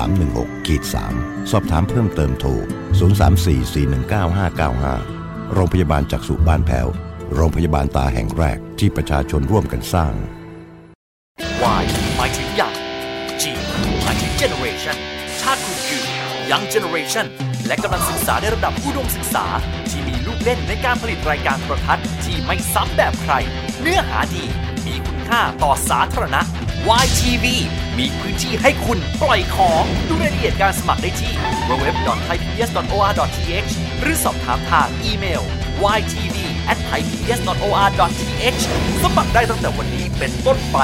[0.00, 0.82] 33316ขีด
[1.16, 2.50] 3สอบถามเพิ่มเติมโทร
[4.86, 6.88] 0344195595 โรงพยาบาลจักษุบ้านแพ้ว
[7.34, 10.14] โรงพยาบาลตาแห่งแรกที่ประชาชนร่วมกันสร้าง
[11.80, 11.84] Y
[12.16, 12.74] หมายถึงอย่าง
[13.40, 13.44] G
[14.02, 14.96] หมายถึง generation
[15.40, 16.02] ชาติคุณคือ
[16.50, 17.26] young generation
[17.66, 19.46] และกำลังศึกษาในระดับอุดมศึกษา
[19.90, 23.32] ที่มีลูกเล่นในการผลิตรายการโทรทัศน์ที่ไม่ซ้ำแบบใคร
[23.80, 24.44] เนื้อหาดี
[24.86, 26.40] มีคุณค่าต่อสาธารณะ
[27.04, 27.46] YTV
[27.98, 31.32] มีพื้นที่ให้คุณปล่อยของ ดูรายละเอียดการสมัครได้ที่
[31.68, 33.70] www.thaipbs.or.th
[34.00, 35.42] หรือสอบถามทางอีเมล
[35.98, 38.60] ytv@thaipbs.or.th
[39.02, 40.78] สมัครได้ตั้งแต่วันนี้เป็นต้นไป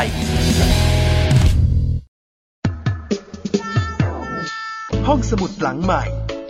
[5.08, 6.02] ห้องสมุดหลังใหม่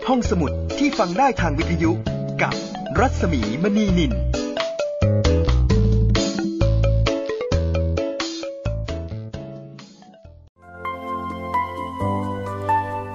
[0.08, 1.90] ห้องสมุดที่ฟังได้ทางวิทยุ
[2.42, 2.54] กับ
[2.98, 4.12] รัศมีมณีนิน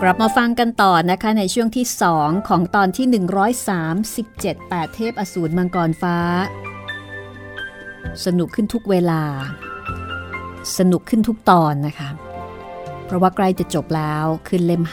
[0.02, 1.86] กลับมาฟังกันต่อนะคะในช่วงที่
[2.18, 3.06] 2 ของตอนที่
[3.86, 6.18] 137 8 เทพอสูรมังกรฟ้า
[8.26, 9.22] สนุกขึ้นทุกเวลา
[10.78, 12.10] สนุกขึ้นทุกตอนนะคะ
[13.06, 14.84] เพราะว่าใกล้จะจบแล้วขึ้นเล่ม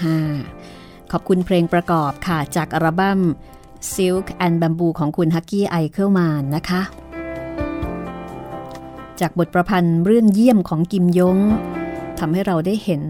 [0.51, 3.21] 5 ขอบคุณเพลงประกอบค่ะ จากอัลบั้ม
[3.93, 6.83] Silk and Bamboo ของคุณฮักกี้ไอเคิลมานนะคะ
[9.21, 11.39] จากบทประพันธ์เรื่องเยี่ยมของกิมยง
[12.19, 13.03] ทำให้เราได้เห็น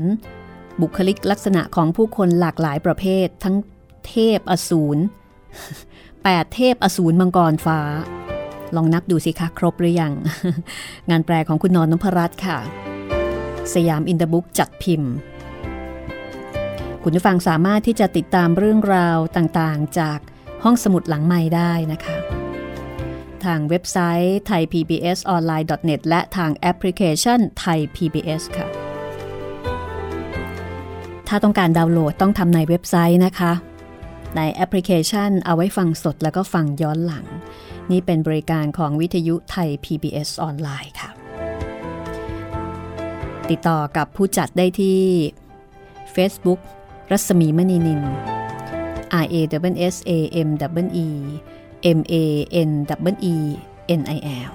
[0.80, 3.56] บุคลิกลักษณะของผู้คนหลากหลายประเภท ทั้ง
[4.08, 5.00] เทพอสูร
[6.24, 7.80] แปดเทพอสูรมังกรฟ้า
[8.76, 10.12] ลองนับดูสิคะครบหรือยัง
[11.10, 12.58] งานแปลของคุณนอนนพรัตน์ค่ะ
[13.74, 15.12] สยามอินเตอร์บุ๊กจัดพิมพ์
[17.02, 20.18] คุณผู้ฟังสามารถที่จะติดตามเรื่องราวต่างๆ จาก
[20.64, 22.16] ห้องสมุดหลังใหม่ได้นะคะ
[23.44, 28.68] ทางเว็บไซต์ thaipbsonline.net และทางแอปพลิเคชัน Thai PBS ค่ะ
[31.28, 33.52] ถ้าต้องการดาวน์โหลดต้องทำในเว็บไซต์นะคะ
[34.37, 37.26] ในแอปพลิเคชันเอาไว้ฟังสดแล้วก็ฟังย้อนหลัง
[37.90, 41.10] นี่เป็นบริการของวิทยุไทย PBS ออนไลน์ค่ะ
[43.50, 45.00] ติดต่อกับผู้จัดได้ที่
[46.14, 46.60] Facebook
[47.10, 48.02] รัศมีมณีนิน
[49.22, 49.34] R A
[49.72, 50.10] W S A
[50.46, 50.48] M
[50.84, 51.08] W E
[51.98, 52.14] M A
[52.68, 52.70] N
[53.12, 53.37] W E
[53.98, 54.50] N I L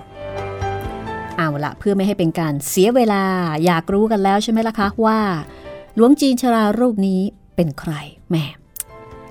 [1.38, 3.24] เอาละเพื่อไม่ให้เป็นการเสียเวลา
[3.66, 5.20] อยากรู้กันแล้วใช่ไหมล่ะคะว่า
[6.00, 7.22] หลวงจีนชรารูปนี้
[7.56, 7.92] เป็นใคร
[8.30, 8.36] แหม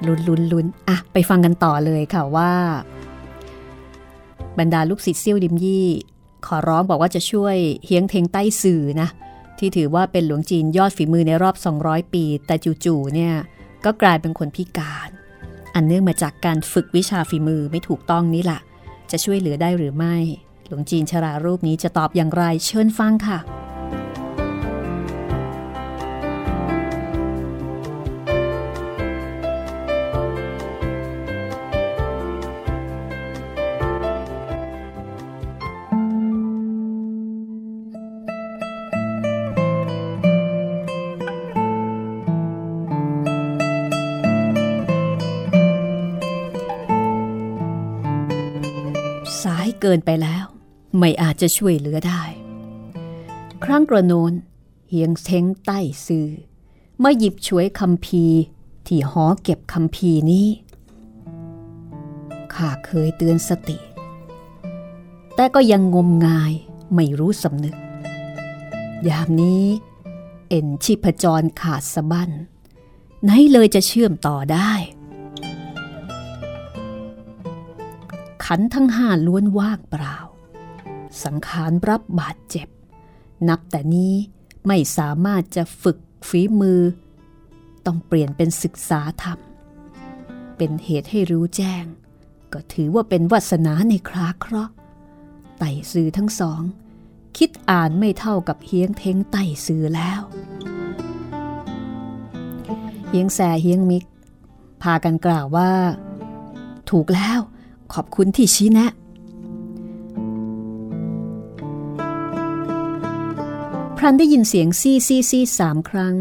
[0.06, 2.52] ลุนลุนลุนอะไปฟังกันต่อเลยค่ะว่า
[4.58, 5.88] บรรดาลูกศิษย์เซี่ยวดิมยี่
[6.46, 9.08] ขอร้องบอกว่าจะช่วยเฮียงเทงใต้สื่อนะ
[9.58, 11.54] ที่ถือว่าเป็นหลวงจีนยอดฝีมือในรอบ
[11.84, 12.54] 200 ปี แต่
[12.84, 13.34] จู่ๆเนี่ย
[13.84, 15.08] ก็กลายเป็นคนพิการ
[15.74, 18.60] อันเนื่องมาจากการฝึกวิชาฝีมือไม่ถูกต้องนี่แหละ
[19.10, 20.16] จะช่วยเหลือได้หรือไม่
[20.66, 23.38] หลวงจีนชรารูปนี้จะตอบอย่างไรเชิญฟังค่ะ
[49.80, 50.44] เกินไปแล้ว
[50.98, 52.22] ไม่อาจจะช่วยเหลือได้
[53.64, 54.32] ครั้งกระโนน
[54.88, 56.26] เฮียงเท้งใต้ซื้อ
[57.02, 58.24] มาหยิบฉวยคำพี
[58.86, 60.48] ที่หอเก็บคำพีนี้
[62.54, 63.78] ข้าเคยเตือนสติ
[65.34, 66.52] แต่ก็ยังงมงาย
[66.94, 67.76] ไม่รู้สำนึก
[69.08, 69.64] ยามนี้
[70.48, 72.30] เอ็นชีพจรขาดสะบั้น
[73.24, 74.72] ไหนเลยจะเชื่อมต่อได้
[78.50, 80.16] ขันทั้งห้าล้วนว่างเปล่า
[81.24, 82.68] สังขารรับบาดเจ็บ
[83.48, 84.14] นับแต่นี้
[84.66, 86.80] ไม่สามารถจะฝึกฝีมือ
[87.86, 89.38] ต้องเปลี่ยนเป็นศึกษาธรรม
[90.56, 91.84] เป็นเหตุให้รู้แจ้ง
[92.52, 94.74] ก็ถือว่าเป็นวาสนาในคราเคราะห์
[95.58, 96.62] ไต่ซื้อทั้งสอง
[97.36, 100.20] คิดอ่านไม่เท่ากับเฮียงเทงไต่ซื้อแล้ว
[103.08, 104.04] เฮียงแสเฮียงมิก
[104.82, 105.72] พากันกล่าวว่า
[106.90, 107.40] ถูกแล้ว
[107.94, 108.90] ขอบคุณที่ชี้แนะ
[113.96, 116.16] พรันได้ยินเสียงซี่ซี่ซี่สามครั้ง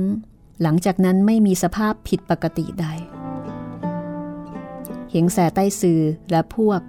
[0.62, 2.86] หลังจากนั้นไม่มีสภาพผิดปกติใด
[5.10, 6.02] เหงแสใต้ซือ
[6.32, 6.82] และพวก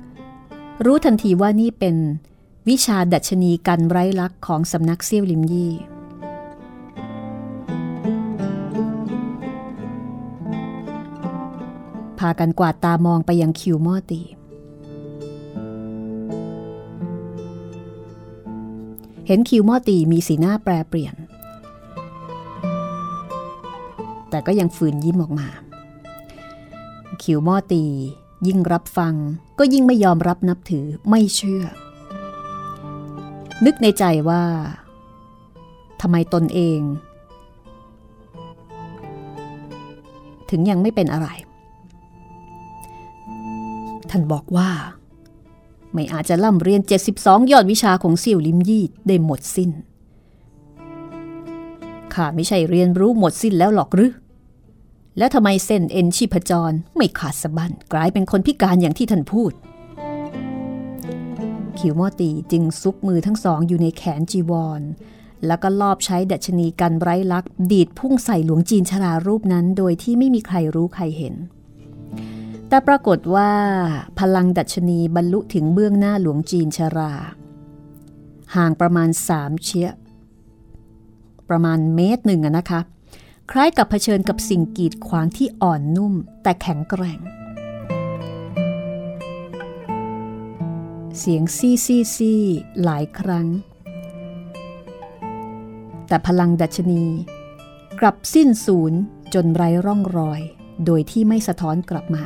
[0.84, 1.96] รู้ทันทีว่านี่เป็น
[2.68, 5.72] วิชาดัชนีกันไร้ลักษ์ของสำนักเซี่ยวลิมยี่
[12.18, 14.22] พากันกวาดตามองไปยังคิวมอตี
[19.30, 21.14] เห็นคิวมอตีมีสีหน้าแปรเปลี่ยน
[24.30, 25.48] แต่ก็ยังฝืนยิ้มออกมา
[27.22, 27.84] คิวมอตี
[28.46, 29.14] ยิ่งรับฟัง
[29.58, 31.64] ก็ยิ่งไม่ยอมรับนับถือไม่เชื่อ
[33.64, 34.42] นึกในใจว่า
[36.00, 36.80] ทำไมตนเอง
[40.50, 41.28] ถึงยังไม่เป็นอะไร
[44.10, 44.68] ท่านบอกว่า
[45.98, 46.82] ไม่อาจจะล่ำเรียน
[47.16, 49.70] 72 ยอดวิชาของเสี่ยวลิมยี่ได้หมดสิ้น
[52.14, 54.12] ข้าไม่ใช่เรียนรู้หมดสิ้นแล้วหรอกหรือ
[55.18, 59.52] แล้วทำไมเส้นเอ็นชีพจรไม่ขาดสะบั้นกลายเป็นคนพิการอย่างที่ท่านพูด
[61.78, 64.82] ขิวมอตีจึงซุกมือทั้งสองอยู่ในแขนจีวร
[65.46, 71.36] แล้วก็ลอบใช้ดัชนีกันไร้ลักดีดพุ่งใส่หลวงจีนชรารูปนั้น โดยที่ไม่มีใครรู้ใครเห็น
[72.68, 73.50] แต่ปรากฏว่า
[74.18, 77.12] พลังดัชนีบรรลุถึงเบื้องหน้าหลวงจีนชรา
[78.56, 79.88] ห่างประมาณสามเชีย
[81.48, 82.80] ประมาณเมตรหนึ่งนะคะ
[83.50, 87.20] คล้ายกับเผชิญกับสิ่งกีดขวางที่อ่อนนุ่มแต่แข็งแกร่ง
[91.18, 92.42] เสียงซี่ซี่ซี่
[92.82, 93.46] หลายครั้ง
[96.08, 97.04] แต่พลังดัชนี
[98.00, 98.92] กลับสิ้นสูญ
[99.34, 100.40] จนไร้ร่องรอย
[100.84, 102.24] โดยที่ไม่สะท้อนกลับมา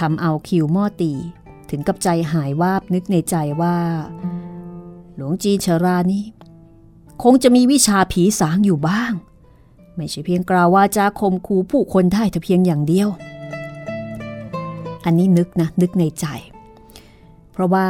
[0.00, 1.12] ทำเอาคิวม่อตี
[1.70, 3.76] ถึงกับใจหายวาบนึกในใจว่า
[5.16, 6.24] หลวงจีนชรานี้
[7.22, 9.12] คงจะมีวิชาผีสางอยู่บ้าง
[9.96, 13.08] ไม่ใช่เพียงกล่าวว่าจะคมคูผู้คนได้แต่เพียงอย่างเดียว
[15.04, 16.26] อันนี้นึกนะ นึกในใจ
[17.52, 17.86] เพราะว่า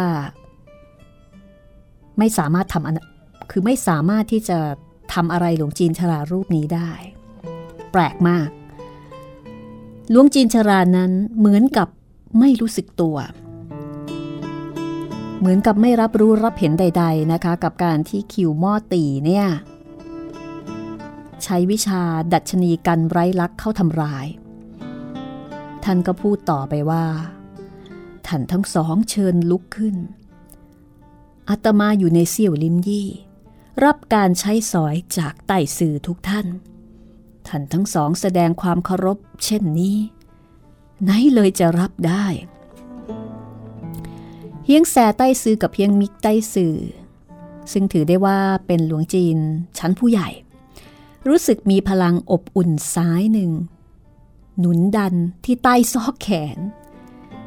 [2.18, 4.58] ไม่สามารถทำคือไม่สามารถที่จะ
[5.14, 6.90] ทำอะไรหลวงจีนชรารูปนี้ได้
[7.92, 8.48] แปลกมาก
[10.10, 11.88] หลวงจีนชรานั้นเหมือนกับ
[12.38, 13.16] ไม่รู้สึกตัว
[15.38, 19.46] เหมือนกับไม่รับรู้รับเห็นใด ๆนะคะ กับการที่คิวม่อตีเนี่ย
[21.44, 22.02] ใช้วิชา
[22.32, 24.26] ดัชนีกันไร้ลักเข้าทำร้าย
[25.84, 27.04] ท่านก็พูดต่อไปว่า
[28.26, 29.96] ท่านทั้งสองเชิญลุกขึ้น
[31.48, 33.08] อาตมาอยู่ในเสี่ยวลิมยี่
[33.84, 36.46] รับการใช้สอยจากไต่สื่อทุกท่าน
[37.46, 39.96] ท่านทั้งสองแสดงความเคารพเช่นนี้
[41.04, 42.26] ไหนเลยจะรับได้
[44.64, 46.76] เฮียงแสใต้ซื้อกับเพียงมิกใต้สื่อ
[47.72, 49.38] ซึ่งถือได้ว่าเป็นหลวงจีน
[49.78, 50.28] ชั้นผู้ใหญ่
[51.28, 53.50] รู้สึกมีพลังอบอุ่นซ้ายหนึ่ง
[54.58, 56.58] หนุนดันที่ใต้ซอกแขน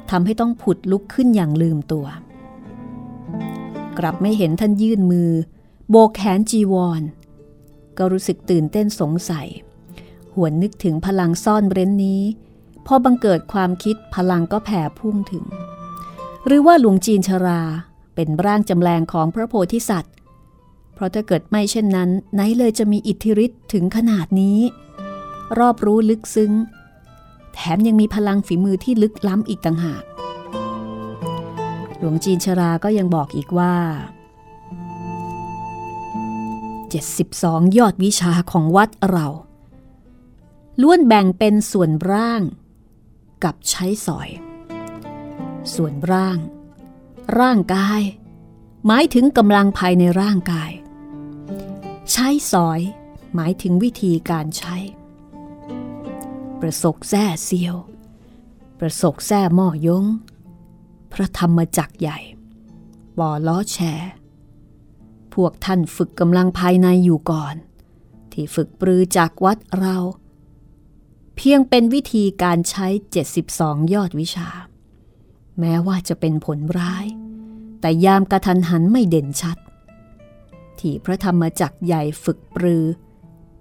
[0.09, 2.05] ทำให้ต้องผุดลุกขึ้นอย่างลืมตัว
[3.97, 5.31] กลับไม่เห็นท่านยื่นมือ
[5.89, 7.01] โบกแขนจีวร
[7.97, 9.47] ก็รู้สึกตื่นเต้นสงสัย
[10.35, 12.21] หวนนึกถึงพลังซ่อนเร้นนี้
[12.85, 15.45] พอบังเกิดความคิดพลังก็แผ่พุ่งถึง
[16.45, 17.61] หรือว่าหลวงจีนชรา
[18.15, 20.13] เป็นร่างจำแรงของพระโพธิสัตว์
[20.93, 24.59] เพราะถ้าเกิดไม่เช่นนั้น ไหนเลยจะมีอิทธิฤทธิ์ถึงขนาดนี้
[25.59, 26.51] รอบรู้ลึกซึ้ง
[27.53, 30.03] แถมยังมีพลังฝีมือที่ลึกล้ำอีกต่างหาก
[31.97, 33.75] หลวงจีนชราก็ยังบอกอีกว่า
[36.93, 39.27] 72 ยอดวิชาของวัดเรา
[40.81, 42.41] ล้วนแบ่งเป็นส่วนร่าง
[43.43, 44.29] กับใช้สอย
[45.73, 46.37] ส่วนร่าง
[47.39, 48.01] ร่างกาย
[48.87, 50.71] หมายถึงกำลังภายในร่างกาย
[52.11, 52.79] ใช้สอย
[53.35, 54.75] หมายถึงวิธีการใช้
[56.59, 57.75] ประสกแท้เซียว
[58.79, 60.05] ประสกแท้หม้อยง
[61.13, 62.19] พระธรรมจักใหญ่
[63.19, 64.11] บอล้อแชร์
[65.33, 67.55] พวกท่านฝึกกำลังภายในอยู่ก่อน
[68.31, 69.97] ที่ฝึกปรือจากวัดเรา
[71.35, 72.87] เพียงเป็นวิธีการใช้
[73.39, 74.49] 72 ยอดวิชา
[75.59, 77.05] แม้ว่าจะเป็นผลร้าย
[77.81, 79.57] แต่ยามกระทันหันไม่เด่นชัด
[80.79, 82.85] ที่พระธรรมจักใหญ่ฝึกปรือ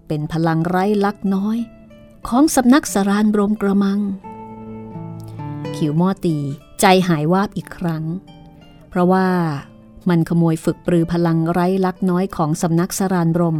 [0.06, 1.58] เป็นพลังไร้ลักน้อย
[2.28, 4.00] ของสำนักสรานบรมกระมัง
[5.76, 6.36] ขิวมอตี
[6.80, 8.04] ใจหายวาบอีกครั้ง
[8.88, 9.28] เพราะว่า
[10.08, 13.58] มันขโมยฝึกปรือพลังไร้ลักน้อยของสำนักสรานบรม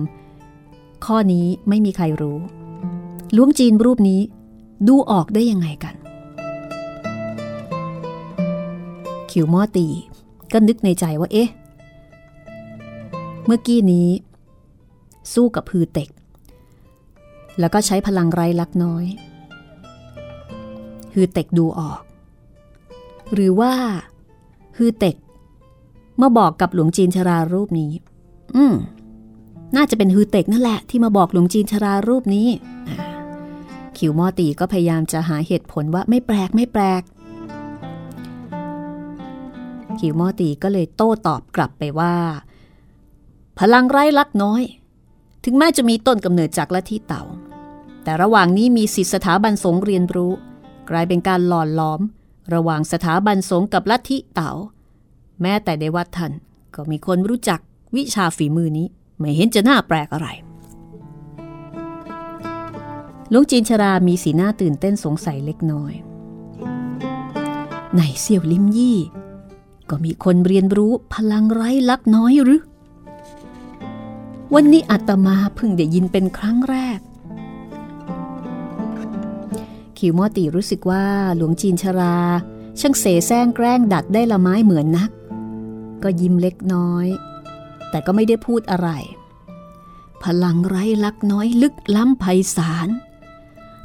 [1.04, 2.38] ข้อนี้ไม่มีใครรู้
[3.36, 4.20] ล้วงจีนรูปนี้
[4.88, 5.94] ดูออกได้ยังไงกัน
[9.30, 9.86] ขิวมอตี
[10.52, 11.48] ก็นึกในใจว่าเอ๊ะ
[13.44, 14.08] เมื่อกี้นี้
[15.32, 16.08] สู้กับฮือเต็ก
[17.58, 19.04] แล้วก็ใช้พลังไร้ลักน้อย
[21.14, 22.00] ฮือเต็กดูออก
[23.34, 23.72] หรือว่า
[24.76, 25.16] ฮือเต็ก
[26.20, 27.92] มาบอกกับหลวงจีนชรารูปนี้
[28.56, 28.74] อืม
[29.76, 32.48] น่าจะเป็นฮือเต็กนั่นแหละ ที่มาบอกหลวงจีนชรารูปนี้
[33.98, 37.02] ขิวมอตีก็พยายามจะหาเหตุผลว่าไม่แปลกไม่แปลก
[40.00, 42.14] ขิวมอตีก็เลยโต้ตอบกลับไปว่า
[43.58, 44.62] พลังไร้ลักน้อย
[45.44, 47.22] ถึงแม้จะมีต้นกำเนิดจากลัทธิเต่า
[48.04, 50.32] แต่ระหว่างนี้มีสิทธิสถาบันสงเรียนรู้
[50.90, 52.00] กลายเป็นการหล่อหลอม
[52.54, 54.52] ระหว่างสถาบันสงกับลัทธิเต่า
[55.42, 56.32] แม้แต่ในวัดท่าน
[56.74, 57.60] ก็มีคนรู้จัก
[57.96, 58.86] วิชาฝีมือนี้
[59.18, 60.28] ไม่เห็นจะน่าแปลกอะไร
[63.34, 65.92] ลุงจีนชรามีสีหน้าตื่นเต้นสงสัยเล็กน้อย
[67.96, 68.98] ในเซี่ยวลิมยี่
[69.90, 72.62] ก็มีคนเรียนรู้พลังไร้ลักน้อยหรือ
[74.54, 77.00] วันนี้อาตมาเพิ่งได้ยินเป็นครั้งแรก
[79.96, 81.04] คิวมอตีรู้สึกว่า
[81.36, 82.16] หลวงจีนชรา
[82.80, 85.10] ช่างเสแสร้งแกล้งดัดได้ละไม้เหมือนนัก
[86.02, 87.06] ก็ยิ้มเล็กน้อย
[87.90, 88.88] แต่ก็ไม่ได้พูดอะไร
[90.22, 92.24] พลังไร้ลักน้อยลึกล้ำไพ
[92.56, 92.90] ศาล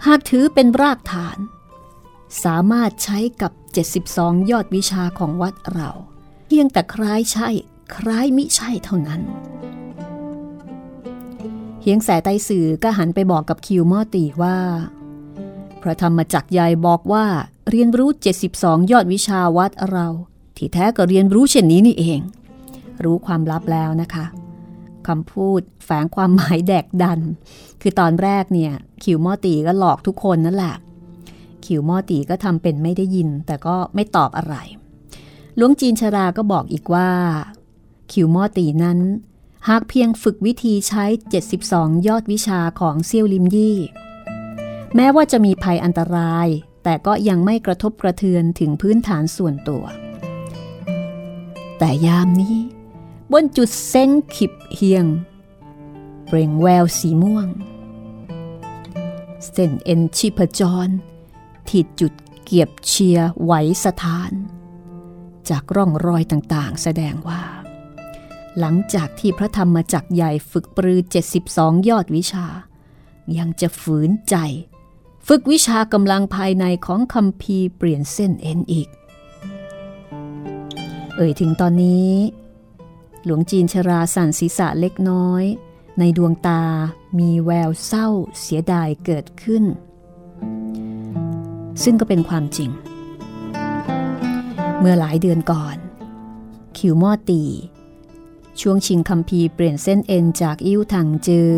[0.06, 1.38] หากถือเป็นรากฐาน
[2.44, 3.52] สามารถใช้กับ
[4.00, 5.90] 72 ยอดวิชาของวัดเรา
[6.48, 7.50] เพียงแต่คล้ายใช่
[7.96, 9.22] คล้ายมิใช่เท่านั้น
[11.82, 14.58] เฮียงแสไตสื่อก็หันไปบอกกับคิวมอตีว่า
[15.82, 17.26] พระธรรมจักรยายบอกว่า
[17.70, 18.10] เรียนรู้
[18.50, 20.08] 72 ยอดวิชาวัดเรา
[20.58, 22.20] ที่แท้ก็เรียนรู้เช่นนี้นี่เอง
[23.04, 24.26] รู้ความลับแล้วนะคะ
[25.08, 27.20] คำพูด แฝงความหมายแดกดัน
[27.82, 30.76] คือตอนแรกเนี่ยขิวมอตีก็หลอกทุกคนนั่นแหละ
[31.66, 34.56] ขิวมอตีก็ทำเป็นไม่ได้ยิน แต่ก็ไม่ตอบอะไร
[35.58, 37.10] หลวงจีนชราก็บอกอีกว่า
[38.12, 39.00] ขิวมอตีนั้น
[39.68, 41.06] หากเพียงฝึกวิธีใช้
[41.54, 43.78] 72 ยอดวิชาของเซี่ยวลิมยี่
[44.96, 46.48] แม้ว่าจะมีภัยอันตราย
[46.84, 49.84] แต่ก็ยังไม่กระทบกระเทือนถึงพื้นฐานส่วนตัว
[51.80, 52.58] แต่ยามนี้
[53.32, 55.06] บนจุดเซ้งขิบเฮียง
[56.28, 57.48] เปล่งแววสีม่วง
[59.52, 60.88] เส้นเอ็นชีพจร
[61.68, 62.14] ที่จุด
[62.44, 63.54] เกียบเชียไหว
[63.86, 64.32] สถาน
[65.50, 67.42] จากร่องรอยต่างๆ แสดงว่า
[68.60, 71.00] หลังจากที่พระธรรมจักใหญ่ฝึกปรือ
[71.44, 72.48] 72 ยอดวิชา
[73.38, 74.36] ยังจะฝืนใจ
[75.28, 78.90] ฝึกวิชากำลังภายในของคำพีเปลี่ยนเส้นเอ็นอีก
[81.16, 82.12] เอ่ยถึงตอนนี้
[83.30, 85.44] หลวงจีนชราสั่นศีรษะเล็กน้อย
[86.00, 86.64] ในดวงตา
[87.20, 88.08] มีแววเศร้า
[88.40, 89.64] เสียดายเกิดขึ้น
[91.84, 92.70] ซึ่งก็เป็นความจริง
[94.80, 95.78] เมื่อหลายเดือนก่อน
[96.78, 97.44] คิวมอตี
[98.62, 101.52] ช่วงชิงคัมภีเปลี่ยนเส้นเอ็นจากอิ่วถังจือ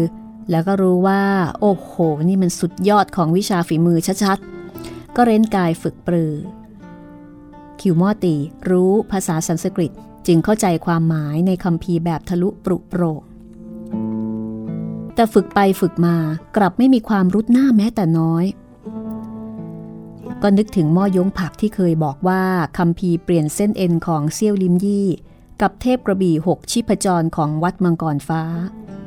[0.51, 1.24] แล้วก็รู้ว่า
[1.59, 1.91] โอ้โห
[2.28, 6.34] นี่มันสุดยอดของวิชาฝีมือชัดๆ ก็เร้นกายฝึกปรือ
[7.82, 8.36] คิวมอตี
[8.70, 9.93] รู้ภาษาสันสกฤต
[10.28, 13.22] จึงเข้าใจความหมายในคำพีแบบทะลุปรุโปรง
[15.15, 16.15] แต่ฝึกไปฝึกมา
[16.57, 18.45] กลับไม่มีความรุดหน้าแม้แต่น้อย
[20.41, 22.43] ก็นึกถึงหม้อยงผักที่เคยบอกว่า
[22.78, 25.07] คำพีเปลี่ยนเส้นเอ็นของเซี่ยวลิมยี่
[25.61, 28.41] กับเทพกระบี่หกชิพจรของวัดมังกรฟ้า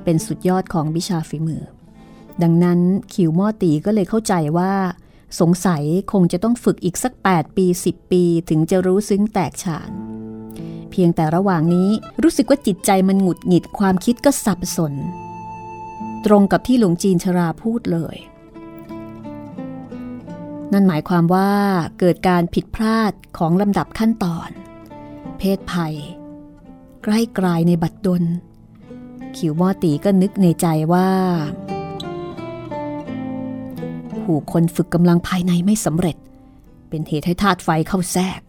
[0.05, 1.63] เป็นสุดยอดของวิชาฝีมือ
[2.43, 2.81] ดังนั้น
[3.13, 4.73] ขิวม่อตีก็เลยเข้าใจว่า
[5.41, 5.83] สงสัย
[6.13, 9.91] คงจะต้องฝึกอีกสัก 8 ปี 10 ปีถึงจะรู้ซึ้งแตกฉาน
[10.93, 11.91] เพียงแต่ระหว่างนี้
[12.23, 14.95] รู้สึกว่าจิตใจมันหงุดหงิดความคิดก็สับสน
[16.25, 18.17] ตรงกับที่หลวงจีนชราพูดเลย
[20.73, 21.51] นั่นหมายความว่า
[21.99, 24.49] เกิดการผิดพลาดของลำดับขั้นตอน
[25.39, 25.95] เพศภัย
[27.05, 28.23] ใกล้กลายในบัดดล
[29.37, 31.11] ขิวมอตีก็นึกในใจว่า
[34.23, 36.17] ผู้คนฝึกกำลังภายในไม่สำเร็จ
[36.89, 38.41] เป็นเหตุให้ธาตุไฟเข้าแทรก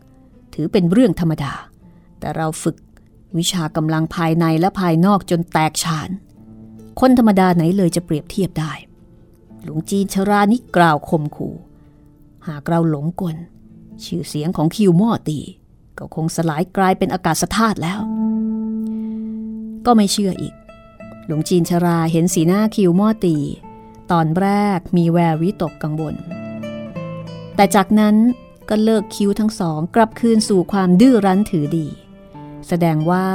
[0.54, 1.54] ถือเป็นเรื่องธรรมดา
[2.24, 2.78] แต่เราฝึก
[3.38, 6.10] วิชากำลังภายในและภายนอกจนแตกฉาน
[7.00, 8.74] คนธรรมดาไหนเลยจะเปรียบเทียบได้
[9.64, 11.56] หลวงจีนชรานิกล่าวคมขู่
[12.48, 13.36] หากเราหลงกล
[14.04, 15.40] ชื่อเสียงของคิวม่อตี
[15.98, 18.00] ก็คงสลายกลายเป็นอากาศธาตุแล้ว
[19.86, 20.56] ก็ไม่เชื่ออีก
[21.26, 23.38] หลวงจีนชราเห็นสีหน้าคิวม่อตี
[24.12, 24.48] ตอนแร
[24.78, 26.16] กมีแวววิตกกังวล
[27.56, 28.16] แต่จากนั้น
[28.70, 31.88] ก็เลิกคิวทั้งสองกลับคืนสู่ความดื้อรั้นถือดี
[32.68, 33.28] แสดงว่า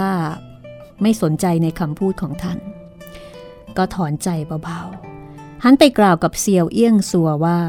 [1.03, 2.59] ไม่สนใจในคำพูดของท่าน
[3.77, 4.29] ก็ถอนใจ
[4.65, 7.61] เบาๆ หันไปกล่าวกับเซียวเอี้ยงสัวว่า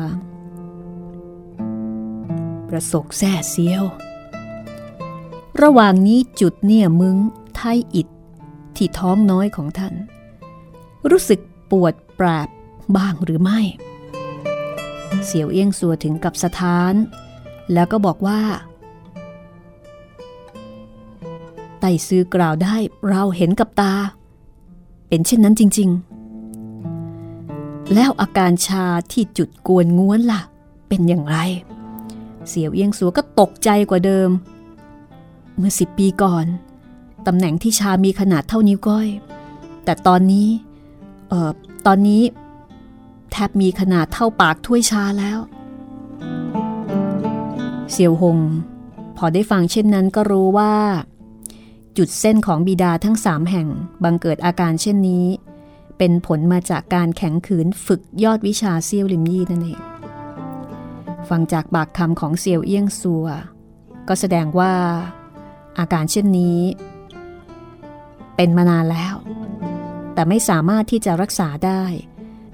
[2.70, 3.84] ประสกแซ่เซียว
[5.62, 7.18] ระหว่างนี้จุดเนี่ยมึง
[7.56, 7.62] ไท
[7.96, 8.08] อิด
[8.76, 9.94] ที่ท้องน้อยของท่าน
[11.10, 11.40] รู้สึก
[11.72, 12.48] ปวดปราบ
[12.96, 13.60] บ้างหรือไม่
[15.26, 16.94] เสียวเอี้ยงสัวถึงกับสถาน
[17.74, 18.42] แล้วก็บอกว่า
[21.80, 22.76] ไต่ซื้อกล่าวได้
[23.10, 23.94] เราเห็นกับตา
[25.08, 25.90] เป็นเช่นนั้นจริง
[27.12, 30.42] ๆ แล้วอาการชาที่จุดกวนง้วนล่ะ
[30.88, 31.38] เป็นอย่างไร
[32.48, 34.30] เสียวเอียงสัวก็ตกใจกว่าเดิม
[35.58, 36.46] เมื่อสิบปีก่อน
[37.28, 39.08] ตำแหน่งที่ชามีขนาดเท่านิ้วก้อย
[39.84, 40.48] แต่ตอนนี้
[41.30, 41.52] เอ่อ
[41.86, 42.22] ตอนนี้
[43.32, 45.40] แทบมีขนาดเท่าปากถ้วยชาแล้ว
[47.92, 48.38] เสี่ยวหง
[49.18, 50.74] พอได้ฟังเช่นนั้นก็รู้ว่า
[51.98, 53.68] จุดเส้นของบิดาทั้งสามแห่ง
[54.04, 55.26] บังเกิดอาการเช่นนี้
[55.98, 59.82] เป็นผลมาจากการแข็งขืนฝึกยอดวิชาเซียวลิมยี่นั่นเอง
[61.30, 63.26] ฟังจากปากคำของเซียวเอี้ยงซัว
[64.08, 64.74] ก็แสดงว่า
[65.80, 66.60] อาการเช่นนี้
[68.36, 69.16] เป็นมานานแล้ว
[70.14, 71.84] แต่ไม่สามารถที่จะรักษาได้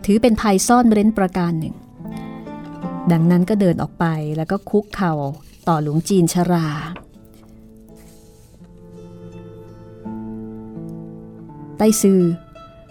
[0.06, 1.76] ถือเป็นภัยซ่อนเร้นประการหนึ่ง
[3.12, 4.06] ดังนั้นก็เดินออกไป
[4.38, 5.14] แล้วก็คุกเข่า
[5.68, 6.68] ต่อหลวงจีนชรา
[11.78, 12.22] ไต้ซือ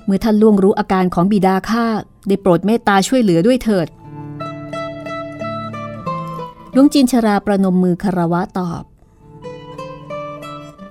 [0.05, 1.87] เมื่อท่านล่วงรู้อาการของบิดาข้า
[2.29, 3.89] ได้โปรดเมตตาช่วยเหลือด้วยเถิด
[6.73, 8.83] หลวงจีนชราประนมมือคารวะตอบ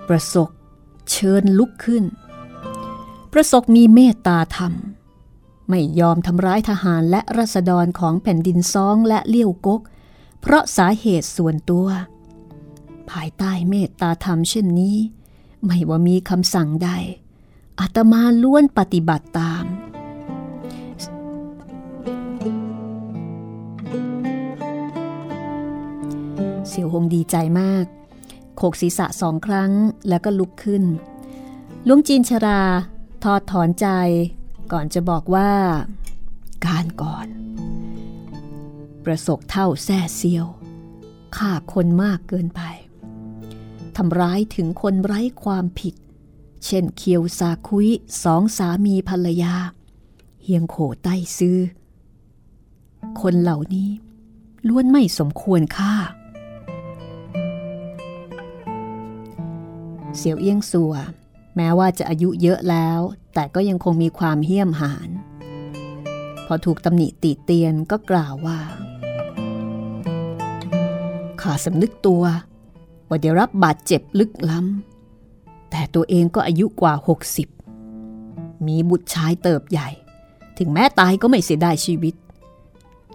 [0.07, 0.49] ประสก
[1.11, 2.03] เชิญลุกขึ้น
[3.31, 4.73] ประสกมีเมตตาธรรม
[5.69, 9.81] ไม่ยอมทำร้ายทหารและรัษฎรของแผ่นดินซองและเลี้ยวกก
[10.41, 11.87] เพราะสาเหตุส่วนตัว
[13.09, 14.97] ภายใต้เมตตาธรรมเช่นนี้
[15.65, 16.89] ไม่ว่ามีคำสั่งใด
[17.85, 19.65] อาตมาล้วนปฏิบัติตาม
[26.67, 27.85] เสี่ยวหงดีใจมาก
[28.55, 29.71] โขกศีรษะสองครั้ง
[30.09, 30.83] แล้วก็ลุกขึ้น
[31.87, 32.61] ลุงจีนชรา
[33.23, 33.87] ทอดถอนใจ
[34.71, 35.51] ก่อนจะบอกว่า
[36.65, 37.27] การก่อน
[39.05, 40.47] ประสบเท่าแซ่เซียว
[41.37, 42.61] ฆ่าคนมากเกินไป
[43.97, 45.95] ทำร้ายถึงคนไร้ความผิด
[46.65, 47.87] เช่นเคียวซาคุย
[48.23, 49.53] สองสามีภรรยา
[50.43, 51.57] เฮียงโขใต้ซื้อ
[53.21, 53.89] คนเหล่านี้
[54.67, 55.93] ล้วนไม่สมควรฆ่า
[60.17, 60.93] เสียวเอี้ยงสัว
[61.55, 62.99] แม้ว่าจะอายุเยอะแล้ว
[63.33, 65.09] แต่ก็ยังคงมีความเหี้ยมหาน
[66.45, 68.59] พอถูกตำหนิติเตียนก็กล่าวว่า
[71.41, 72.23] ข้าสำนึกตัว
[73.07, 74.92] ว่าได้รับบาดเจ็บลึกล้ำ
[75.75, 76.93] แต่ตัวเองก็อายุกว่า
[77.81, 79.89] 60 มีบุตรชายเติบใหญ่
[80.57, 82.15] ถึงแม้ตายก็ไม่เสียดายชีวิต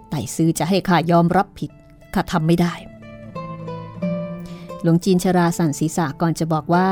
[0.09, 1.71] ไต่ซื้อจะให้ข้ายอมรับผิด
[2.13, 2.73] ข้าทำไม่ได้
[4.81, 6.91] หลวงจีนชราสันศีรษะก่อนจะบอกว่า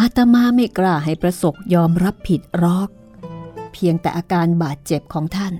[0.00, 2.90] อาตมาไม่กล้าให้ประสบยอมรับผิดรอก
[3.72, 5.54] เพียงแต่อาการบาดเจ็บของท่าน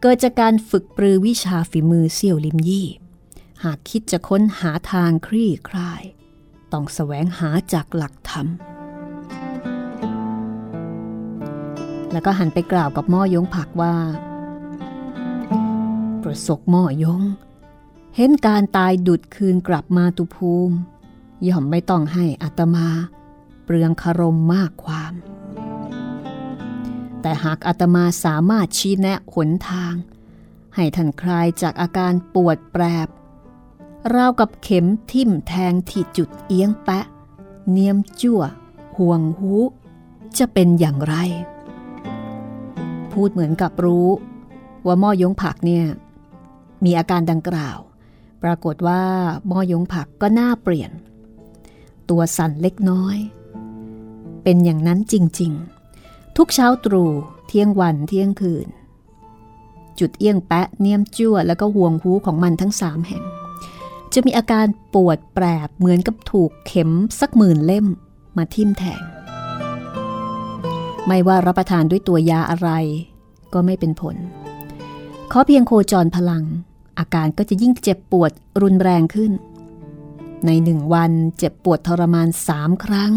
[0.00, 2.88] เกิดจากการฝึกปรือวิชาฝีมือเสี่ยวลิมยี่
[3.64, 6.02] หากคิดจะค้นหาทางคลี่คลาย
[6.72, 8.46] ต้องแสวงหาจากหลักธรรม
[12.12, 13.94] แล้วก็หันไปกล่าวกับหม้อยงผักว่า
[16.22, 17.22] ประสบหม้อยง
[18.16, 20.76] เห็นการตายดุดคืนกลับมาตุภูมิ
[21.48, 22.88] ย่อมไม่ต้องให้อัตมา
[23.64, 25.14] เปลืองคารมมากความ
[27.22, 29.94] แต่หากอาตมาสามารถชี้แนะหนทาง
[30.74, 33.08] ให้ท่านคลายจากอาการปวดแปรบ
[34.14, 37.04] ราวกับเข็มทิ่มแทงที่จุดเอียงแปะ
[37.70, 38.42] เนียมจั่ว
[38.96, 39.52] ห่วงหู
[40.38, 41.14] จะเป็นอย่างไร
[43.12, 44.08] พูดเหมือนกับรู้
[44.86, 45.84] ว่าหม้อยงผักเนี่ย
[46.84, 47.78] มีอาการดังกล่าว
[48.42, 49.02] ปรากฏว่า
[49.48, 50.90] หม้อยงผักก็หน่าเปลี่ยน
[52.08, 53.16] ตัวสั่นเล็กน้อย
[54.42, 55.52] เป็นอย่างนั้นจริง
[55.94, 57.10] ๆ ทุกเช้าตรู่
[57.46, 58.68] เที่ยงวันเที่ยงคืน
[59.98, 63.24] จุดเอี้ยงแปะเนียมจั่วแล้วก็ห่วงหูของมันทั้งสามแห่ง
[64.14, 66.90] จะมีอาการปวดแปรบเหมือนกับถูกเข็ม
[67.20, 67.86] สักหมื่นเล่ม
[68.36, 69.02] มาทิ่มแทง
[71.06, 72.70] ไม่ว่ารับประทานด้วยตัวยาอะไร
[73.52, 74.16] ก็ไม่เป็นผล
[75.32, 76.44] ขอเพียงโคจรพลัง
[76.98, 78.32] อาการก็จะยิ่งเจ็บปวด
[78.62, 79.32] รุนแรงขึ้น
[80.46, 83.12] ในหนึ่งวันเจ็บปวดทรมานสามครั้ง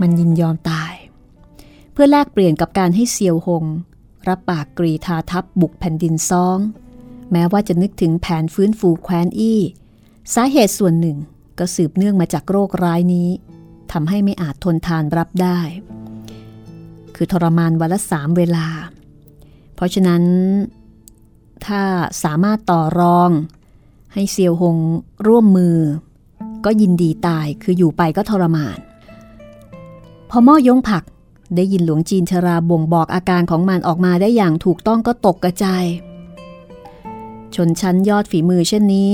[0.00, 0.92] มันยินยอมตาย
[1.92, 3.64] เพื่อแลกเปลี่ยนกับการให้เซียวหง
[4.28, 6.58] รับปากกรีธาทัพบุกแผ่นดินซอง
[7.32, 9.60] แม้ว่าจะนึกถึงแผนฟื้นฟูแคว้นอี้
[10.34, 11.18] สาเหตุส่วนหนึ่ง
[11.58, 13.28] ก็สืบเนื่องมาจากโรคร้ายนี้
[13.92, 15.60] ทำให้ไม่อาจทนทานรับได้
[17.14, 18.66] คือทรมานวันละสามเวลา
[19.74, 20.22] เพราะฉะนั้น
[21.66, 21.82] ถ้า
[22.24, 23.30] สามารถต่อรอง
[24.14, 24.76] ให้เซียวหง
[25.26, 25.76] ร่วมมือ
[26.64, 28.78] ก็ยินดีตายคืออยู่ไปก็ทรมาน
[30.30, 31.04] พอม้อยงผัก
[31.56, 35.84] ได้ยินหลวงจีนชราบ่งบอกอาการของมันออกมาได้อย่างถูกต้องก็ตกกระจาย
[37.56, 39.12] ชนชั้นยอดฝีมือเช่นนี้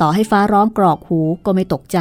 [0.00, 1.98] ต่อให้ฟ้าร้องกรอกหูก็ไม่ตกใจ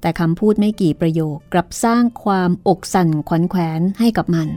[0.00, 4.48] แต่คำพูดไม่กี่ประโยคกลับสร้างความอกสั่นขวัญแขวนให้กับมัน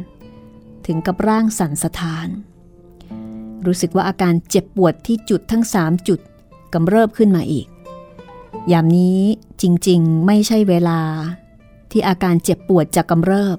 [0.85, 2.27] ถึงกับร่างสั่นสะท้าน
[3.65, 6.19] รู้สึกว่าอาการเจ็บปวดที่จุดทั้งสามจุด
[6.73, 7.67] กำเริบขึ้นมาอีก
[8.71, 9.19] ยามนี้
[9.61, 11.01] จริงๆ ไม่ใช่เวลา
[11.91, 13.57] ที่อาการเจ็บปวดจะกำเริบ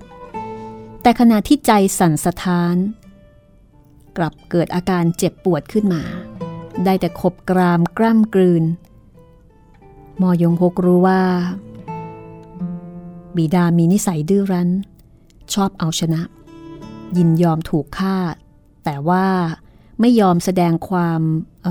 [1.03, 2.76] แต่ขณะที่ใจสั่นสะท้าน
[4.17, 6.03] กลับเกิดอาการเจ็บปวดขึ้นมา
[6.85, 8.65] ได้แต่ขบกรามกล้ำกลืน
[10.21, 11.23] มอยงหกรู้ว่า
[13.37, 14.71] บิดามีนิสัยดื้อรั้น
[15.55, 16.21] ชอบเอาชนะ
[17.17, 18.17] ยินยอมถูกฆ่า
[18.85, 19.27] แต่ว่า
[20.01, 21.21] ไม่ยอมแสดงความ
[21.62, 21.67] เ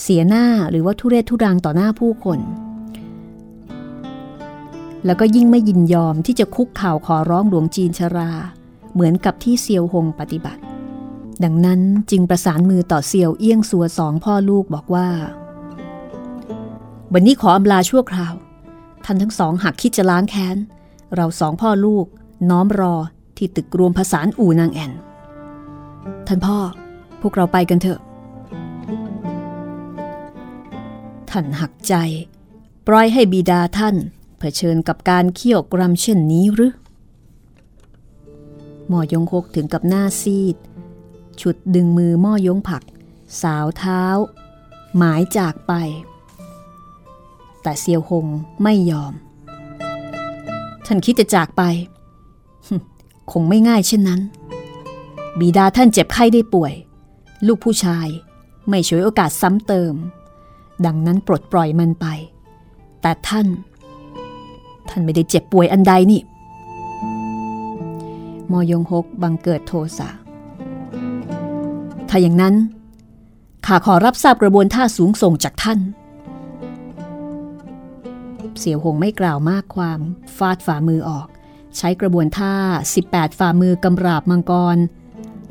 [0.00, 2.40] เสียหน้าหรือว่าทุเรศทุรังต่อหน้าผู้คน
[5.06, 8.30] แล้วก็ยิ่งไม่ยินยอมที่จะคุกเข่าขอร้องหลวงจีนชรา
[8.92, 10.62] เหมือนกับที่เซียวหงปฏิบัติ
[11.44, 11.80] ดังนั้น
[12.10, 15.08] จึงประสานมือต่อเซียวเอี้ยงสัวสองพ่อลูกบอกว่า
[17.12, 18.34] วันนี้ขออำลาชั่วคราว
[19.04, 20.56] ท่านทั้งสองหักคิดจะล้างแค้น
[21.14, 22.06] เราสองพ่อลูก
[22.50, 22.94] น้อมรอ
[23.36, 24.92] ที่ตึกรวมภาษาอู่นางแอน
[26.26, 26.58] ท่านพ่อ
[27.20, 28.00] พวกเราไปกันเถอะ
[31.30, 31.94] ท่านหักใจ
[32.86, 33.96] ปล่อยให้บิดาท่าน
[34.38, 36.72] เผชิญกับการเคี่ยวกรำเช่นนี้หรือ
[38.88, 40.56] หมอยงคกถึงกับหน้าซีด
[41.40, 42.82] ฉุดดึงมือหม้อยงผัก
[43.42, 44.02] สาวเท้า
[44.96, 45.72] หมายจากไป
[47.62, 48.26] แต่เซียวหง
[48.62, 49.12] ไม่ยอม
[50.86, 51.62] ท่านคิดจะจากไป
[53.32, 54.20] คงไม่ง่ายเช่นนั้น
[55.38, 56.72] บิดาท่านเจ็บไข้ได้ป่วย
[57.46, 58.08] ลูกผู้ชาย
[58.68, 59.94] ไม่ช่วยโอกาสซ้ำเติม
[60.86, 62.06] ดังนั้นปลดปล่อยมันไป
[63.00, 63.46] แต่ท่าน
[64.88, 66.20] ท่านไม่ได้เจ็บป่วยอันใดนี่
[68.50, 70.08] มอยงฮกบังเกิดโทสะ
[72.14, 72.54] ถ้าอย่างนั้น
[73.66, 75.78] ข้าขอรับทราบกระบวนท่าสูงส่งจากท่าน
[78.58, 80.00] เสี่ยวหงไม่กล่าวมากความ
[80.36, 81.26] ฟาดฝ่ามือออก
[81.76, 82.54] ใช้กระบวนท่า
[82.96, 84.76] 18 ฝ่ามือกำราบมังกร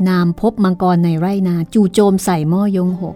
[0.09, 3.15] นามพบมังกรในไร่นาจู่โจมใส่หม้อยงหก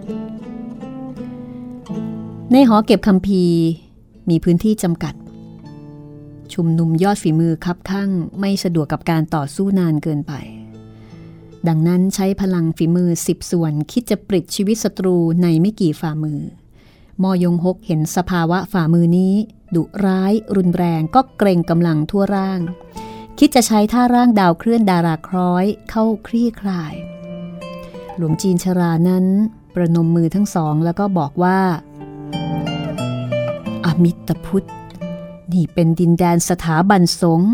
[2.51, 3.43] ในหอเก็บคำพี
[4.29, 5.13] มีพื้นที่จำกัด
[6.53, 10.35] ชุมนุมยอดฝีมือคับข้างไม่สะดวกกับการต่อสู้นานเกินไป
[11.67, 16.39] ดังนั้นใช้พลังฝีมือสิบส่วนคิดจะปลิดชีวิตศัตรูในไม่กี่ฝ่ามือ
[17.21, 19.33] มอยงฮกเห็นสภาวะฝ่ามือนี้
[19.75, 22.59] ดุร้ายรุนแรงก็เกรงกำลังทั่วร่าง
[23.39, 26.93] คิดจะใช้ท่าร่างดาวเคลื่อนดาราคล้อยเข้าคลี่คลาย
[28.17, 29.25] หลวงจีนชรานั้น
[29.75, 31.59] ประนมมือทั้งสองแล้วก็บอกว่า
[33.85, 34.67] อมิตรพุทธ
[35.53, 37.51] นี่เป็นดินแดนสถาบันสงฆ์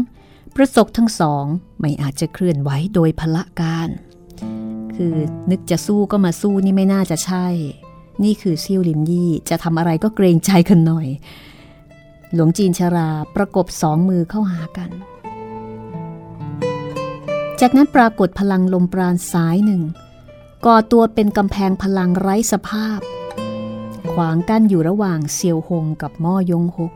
[0.55, 1.45] พระศกทั้งสอง
[1.81, 3.89] ไม่อาจจะเคลื่อนไหวโดยพละการ
[4.95, 5.15] คือ
[5.51, 7.47] นึกจะสู้ก็มาสู้นี่ไม่น่าจะใช่
[8.23, 11.07] นี่คือซิ่วลิมยี่จะทำอะไรก็เกรงใจกันหน่อย
[12.33, 14.89] หลวงจีนชราประกบสองมือเข้าหากัน
[17.61, 19.81] จากนั้นปรากฏพลังลมปราณสายหนึ่ง
[20.65, 22.99] ก่อตัวเป็นกำแพงพลังไร้สภาพ
[24.11, 26.93] ขวางกั้นอยู่ระหว่างเซียวหงกับม่อยงหก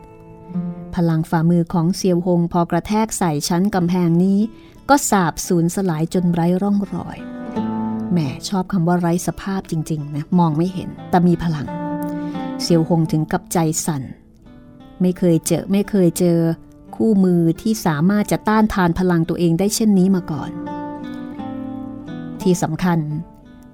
[0.95, 4.39] พลังฝ่ามือของเซียวหงพอกระแทกใส่ชั้นกำแพงนี้
[4.89, 7.17] ก็สาบสูญสลายจนไร้ร่องรอย
[8.11, 8.17] แหม
[8.49, 11.67] ชอบคำว่าไร้สภาพจริงๆนะมองไม่เห็นแต่มีพลัง
[12.61, 14.03] เซียวหงถึงกับใจสั่น
[15.01, 16.39] ไม่เคยเจอไม่เคยเจอ
[16.95, 20.51] คู่มือที่สามารถจะต้านทานพลังตัวเองได้เช่นนี้มาก่อน
[22.41, 22.99] ที่สำคัญ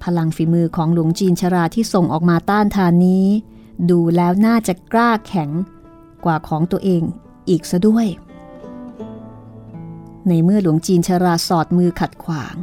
[0.03, 3.25] พลังฝีมือของหลวงจีนชราที่ส่งออกมาต้านทานนี้
[3.89, 5.49] ดูแล้วน่าจะกล้าแข็ง
[6.25, 7.01] กว่าของตัวเอง
[7.49, 8.07] อีกซะด้วย
[10.27, 12.55] ในเมื่อหลวงจีนชราสอดมือขัดขวาง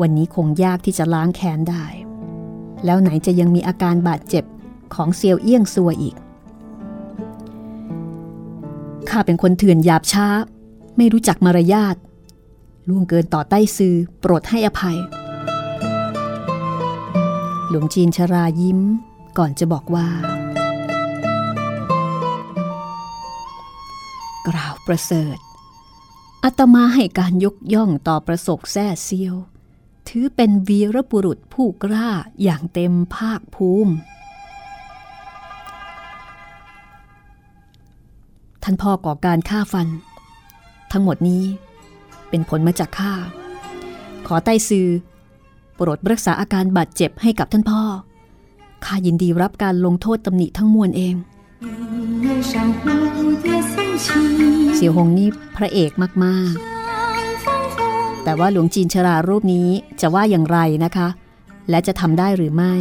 [0.00, 1.84] วันนี้คงยากที่จะล้างแค้นได้
[2.84, 4.44] แล้วไหนจะยังมีอาการบาดเจ็บ
[4.94, 6.16] ของเซียวเอี้ยงซัวอีก
[9.08, 10.28] ข้าเป็นคนเถื่อนหยาบช้า
[10.96, 11.96] ไม่รู้จักมารยาท
[12.88, 14.98] ล่วงเกินต่อใต้ซือโปรดให้อภัย
[17.68, 18.80] หลวงจีนชรายิ้ม
[19.38, 20.08] ก่อนจะบอกว่า
[24.48, 25.38] กล่าวประเสริฐ
[26.44, 29.34] อาตมาให้การยกย่องต่อประสบแซ่เซียว
[30.08, 32.08] ถือเป็นวีรบุรุษผู้กล้า
[32.42, 33.92] อย่างเต็มภาคภูมิ
[38.62, 39.88] ท่านพ่อก่อการฆ่าฟัน
[40.92, 41.44] ทั้งหมดนี้
[42.28, 43.12] เป็นผลมาจากข้า
[44.26, 44.88] ขอใต้ซือ
[45.74, 47.82] โปรดรักษาอาการบาดเจ็บให้กับท่านพ่อ
[48.84, 51.14] ข้ายินดีรับการลงโทษตำหนิทั้งมวลเอง
[54.74, 55.90] เสี่ยวหงนี่พระเอก
[56.24, 59.68] มากๆ แต่ว่าหลวงจีนชรารูปนี้
[60.00, 61.08] จะว่าอย่างไรนะคะ
[61.70, 62.74] และจะทำได้หรือไม่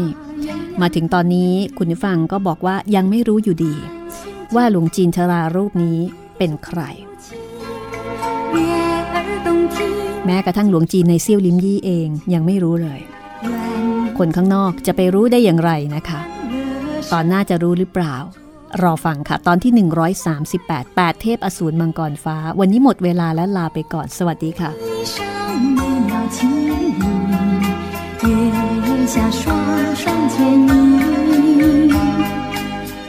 [0.81, 3.75] มาถึงตอนนี้คุณฟังก็บอกว่ายังไม่รู้อยู่ดี
[4.55, 5.99] ว่าหลวงจีนชรารูปนี้
[6.37, 6.81] เป็นใคร
[10.25, 12.99] แม้กระทั่งหลวงจีนในเซี่ยวลิมยี่เองยังไม่รู้เลย
[14.17, 16.19] คนข้างนอกจะไปรู้ได้อย่างไรนะคะ
[17.11, 18.15] ตอนหน้าจะรู้หรือเปล่า
[18.82, 19.72] รอฟังค่ะ ตอนที่
[20.38, 24.70] 138 8 เทพอสูรมังกรฟ้า วันนี้หมดเวลาและลาไปก่อน สวัสดีค่ะ
[29.02, 29.42] 月下双
[30.02, 30.36] 双牵
[30.68, 30.70] 引，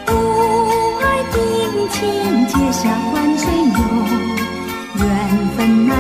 [0.08, 0.10] 不
[1.02, 1.04] 爱
[1.34, 1.36] 定
[1.96, 1.98] 情，
[2.52, 2.82] 结下
[3.14, 3.46] 万岁
[3.78, 3.80] 友，
[5.02, 5.06] 缘
[5.56, 5.58] 分
[5.88, 5.92] 乃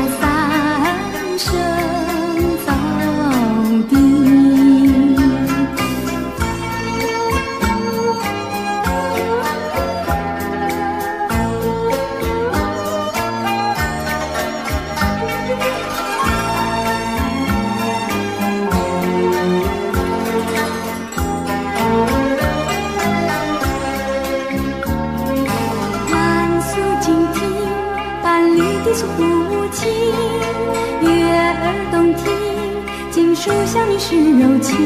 [33.68, 34.78] 想你是柔情，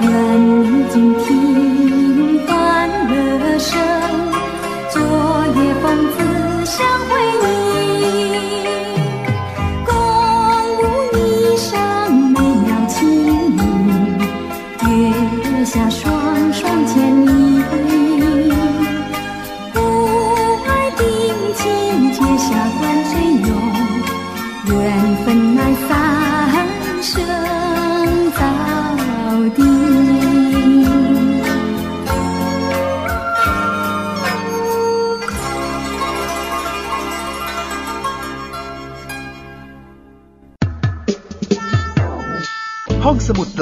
[0.00, 0.10] 愿
[0.40, 1.25] 你今天。